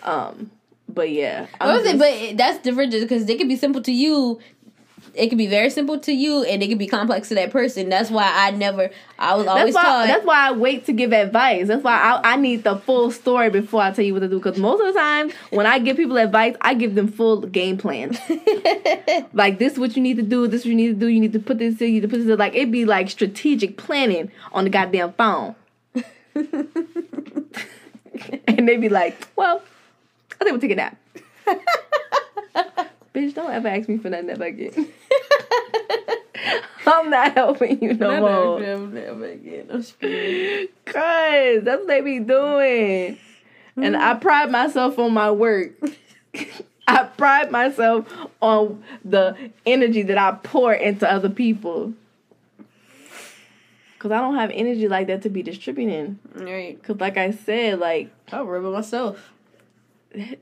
[0.03, 0.51] Um,
[0.89, 3.93] but yeah, I I'm was just- but that's different because they could be simple to
[3.93, 4.39] you.
[5.15, 7.89] It could be very simple to you, and it could be complex to that person.
[7.89, 8.91] That's why I never.
[9.19, 10.07] I was always that's why taught.
[10.07, 11.69] that's why I wait to give advice.
[11.69, 14.39] That's why I, I need the full story before I tell you what to do.
[14.39, 17.79] Because most of the time when I give people advice, I give them full game
[17.79, 18.19] plans.
[19.33, 20.47] like this, is what you need to do.
[20.47, 21.07] This, is what you need to do.
[21.07, 21.89] You need to put this in.
[21.89, 22.29] You need to put this.
[22.29, 22.39] In.
[22.39, 25.55] Like it'd be like strategic planning on the goddamn phone.
[28.47, 29.63] and they'd be like, "Well,
[30.41, 30.97] I think we'll take a nap."
[33.17, 34.93] Bitch, don't ever ask me for nothing ever again.
[36.87, 38.61] I'm not helping you no more.
[38.61, 39.69] Never, never again.
[39.71, 43.17] I'm Cause that's what they be doing.
[43.77, 44.21] And I mm.
[44.21, 45.73] pride myself on my work.
[46.89, 48.07] I pride myself
[48.43, 51.95] on the energy that I pour into other people.
[53.99, 56.19] Cause I don't have energy like that to be distributing.
[56.35, 56.81] Right.
[56.83, 59.33] Cause like I said, like I'll rub it myself.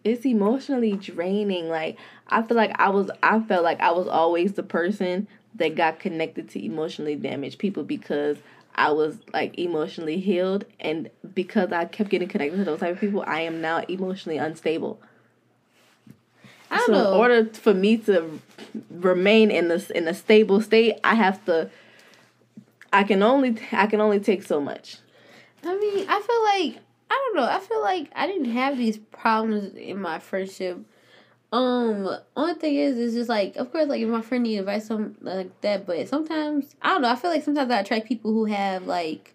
[0.04, 1.68] It's emotionally draining.
[1.68, 1.98] Like
[2.28, 6.00] I feel like I was I felt like I was always the person that got
[6.00, 8.38] connected to emotionally damaged people because
[8.74, 13.00] I was like emotionally healed and because I kept getting connected to those type of
[13.00, 15.00] people, I am now emotionally unstable.
[16.70, 17.12] I don't So know.
[17.12, 18.40] in order for me to
[18.90, 21.70] remain in this in a stable state, I have to
[22.92, 24.98] I can only I can only take so much.
[25.64, 27.48] I mean, I feel like I don't know.
[27.48, 30.78] I feel like I didn't have these problems in my friendship.
[31.52, 34.86] Um, only thing is, is just like, of course, like if my friend need advice,
[34.86, 35.86] something like that.
[35.86, 37.10] But sometimes I don't know.
[37.10, 39.34] I feel like sometimes I attract people who have like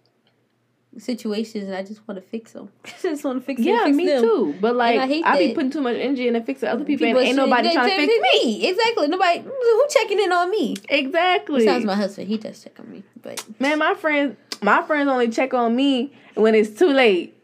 [0.98, 2.68] situations, and I just want to fix them.
[2.84, 3.60] I just want to fix.
[3.62, 4.22] Yeah, fix me them.
[4.22, 4.54] too.
[4.60, 5.54] But like I I, hate be that.
[5.54, 8.12] putting too much energy into fixing other people, People and ain't nobody trying to fix
[8.12, 8.44] me.
[8.44, 8.68] me.
[8.68, 9.08] Exactly.
[9.08, 10.76] Nobody who checking in on me.
[10.88, 11.60] Exactly.
[11.64, 13.02] Besides my husband, he does check on me.
[13.22, 17.36] But Man, my friends, my friends only check on me when it's too late.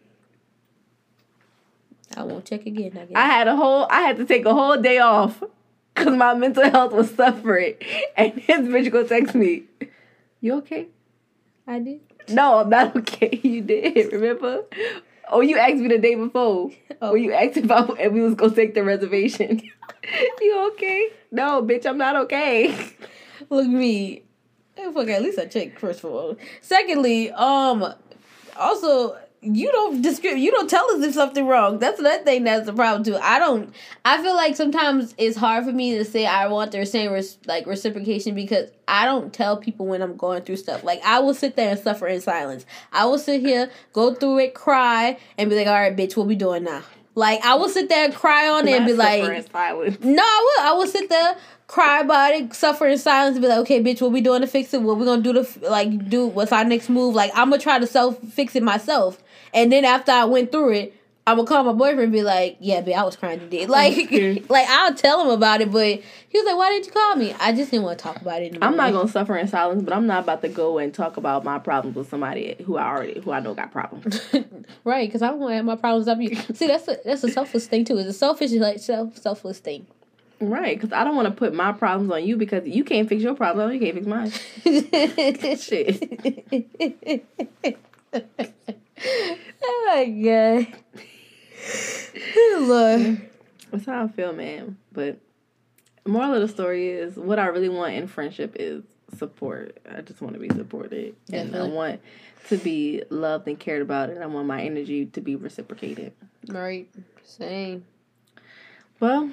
[2.16, 2.92] I won't check again.
[2.92, 3.12] I guess.
[3.14, 5.42] I had a whole, I had to take a whole day off
[5.94, 7.74] because my mental health was suffering.
[8.16, 9.64] And his bitch go text me,
[10.40, 10.88] "You okay?"
[11.66, 12.00] I did.
[12.28, 13.38] No, I'm not okay.
[13.42, 14.64] You did, remember?
[15.28, 16.70] Oh, you asked me the day before.
[17.02, 17.12] Oh.
[17.12, 19.60] When you asked if, I, if we was gonna take the reservation.
[20.40, 21.10] you okay?
[21.30, 22.74] No, bitch, I'm not okay.
[23.50, 24.22] Look me.
[24.76, 26.36] Fuck, at least I checked first of all.
[26.62, 27.92] Secondly, um,
[28.58, 31.78] also you don't describe you don't tell us if something wrong.
[31.78, 33.16] That's another thing that's the problem too.
[33.16, 33.72] I don't
[34.04, 37.38] I feel like sometimes it's hard for me to say I want their same res,
[37.46, 40.84] like reciprocation because I don't tell people when I'm going through stuff.
[40.84, 42.66] Like I will sit there and suffer in silence.
[42.92, 46.26] I will sit here, go through it, cry, and be like, all right, bitch, what
[46.26, 46.82] we doing now?
[47.14, 49.22] Like I will sit there and cry on it and be like,
[50.04, 50.64] no, I will.
[50.66, 54.02] I will sit there, cry about it, suffer in silence, and be like, okay, bitch,
[54.02, 54.82] what we doing to fix it?
[54.82, 56.26] What we gonna do to like do?
[56.26, 57.14] What's our next move?
[57.14, 59.22] Like I'm gonna try to self fix it myself.
[59.56, 60.94] And then after I went through it,
[61.28, 63.96] I would call my boyfriend and be like, "Yeah, bitch, I was crying today." Like,
[64.48, 67.34] like I'll tell him about it, but he was like, "Why didn't you call me?"
[67.40, 68.56] I just didn't want to talk about it.
[68.62, 71.42] I'm not gonna suffer in silence, but I'm not about to go and talk about
[71.42, 74.20] my problems with somebody who I already who I know got problems.
[74.84, 75.08] right?
[75.08, 76.36] Because I don't want to have my problems up you.
[76.54, 77.98] See, that's a that's a selfless thing too.
[77.98, 79.86] It's a selfish like self selfless thing.
[80.38, 83.22] Right, because I don't want to put my problems on you because you can't fix
[83.22, 84.30] your problem, you can't fix mine.
[85.58, 86.04] Shit.
[89.66, 90.66] Oh my god.
[92.58, 93.30] Lord.
[93.70, 94.76] That's how I feel, man.
[94.92, 95.18] But
[96.06, 98.84] moral of the story is what I really want in friendship is
[99.16, 99.78] support.
[99.90, 101.14] I just want to be supported.
[101.26, 101.60] Definitely.
[101.60, 102.00] And I want
[102.48, 106.12] to be loved and cared about and I want my energy to be reciprocated.
[106.48, 106.88] Right.
[107.24, 107.84] Same.
[109.00, 109.30] Well,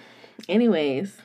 [0.49, 1.15] anyways,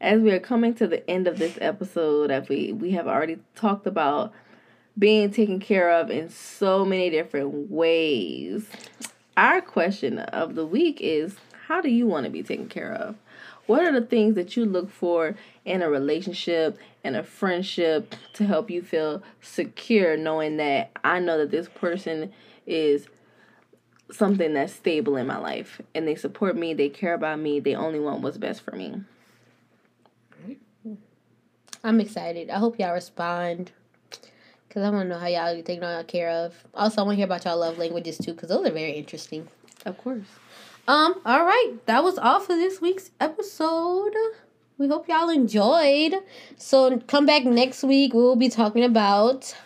[0.00, 3.38] as we are coming to the end of this episode, as we, we have already
[3.54, 4.32] talked about
[5.00, 8.68] being taken care of in so many different ways.
[9.36, 11.36] Our question of the week is
[11.66, 13.16] how do you want to be taken care of?
[13.66, 18.44] What are the things that you look for in a relationship and a friendship to
[18.44, 22.32] help you feel secure, knowing that I know that this person
[22.66, 23.06] is
[24.10, 27.74] something that's stable in my life and they support me, they care about me, they
[27.74, 29.02] only want what's best for me?
[31.82, 32.50] I'm excited.
[32.50, 33.72] I hope y'all respond.
[34.70, 36.54] Because I want to know how y'all are taking all care of.
[36.74, 39.48] Also, I want to hear about y'all love languages too, because those are very interesting.
[39.84, 40.28] Of course.
[40.86, 41.74] Um, all right.
[41.86, 44.14] That was all for this week's episode.
[44.78, 46.14] We hope y'all enjoyed.
[46.56, 48.14] So come back next week.
[48.14, 49.56] We'll be talking about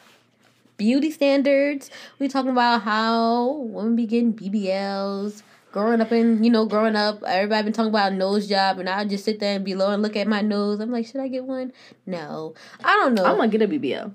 [0.78, 1.90] beauty standards.
[2.18, 5.42] We're talking about how women begin BBLs.
[5.70, 9.04] Growing up and you know, growing up, everybody been talking about nose job, and I
[9.04, 10.80] just sit there and be low and look at my nose.
[10.80, 11.74] I'm like, should I get one?
[12.06, 13.24] No, I don't know.
[13.24, 14.14] I'm gonna get a BBL.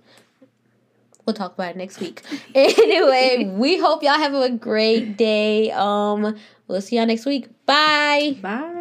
[1.30, 2.24] We'll talk about it next week.
[2.56, 5.70] anyway, we hope y'all have a great day.
[5.70, 6.36] Um,
[6.68, 7.48] we'll see y'all next week.
[7.68, 8.36] Bye.
[8.42, 8.79] Bye.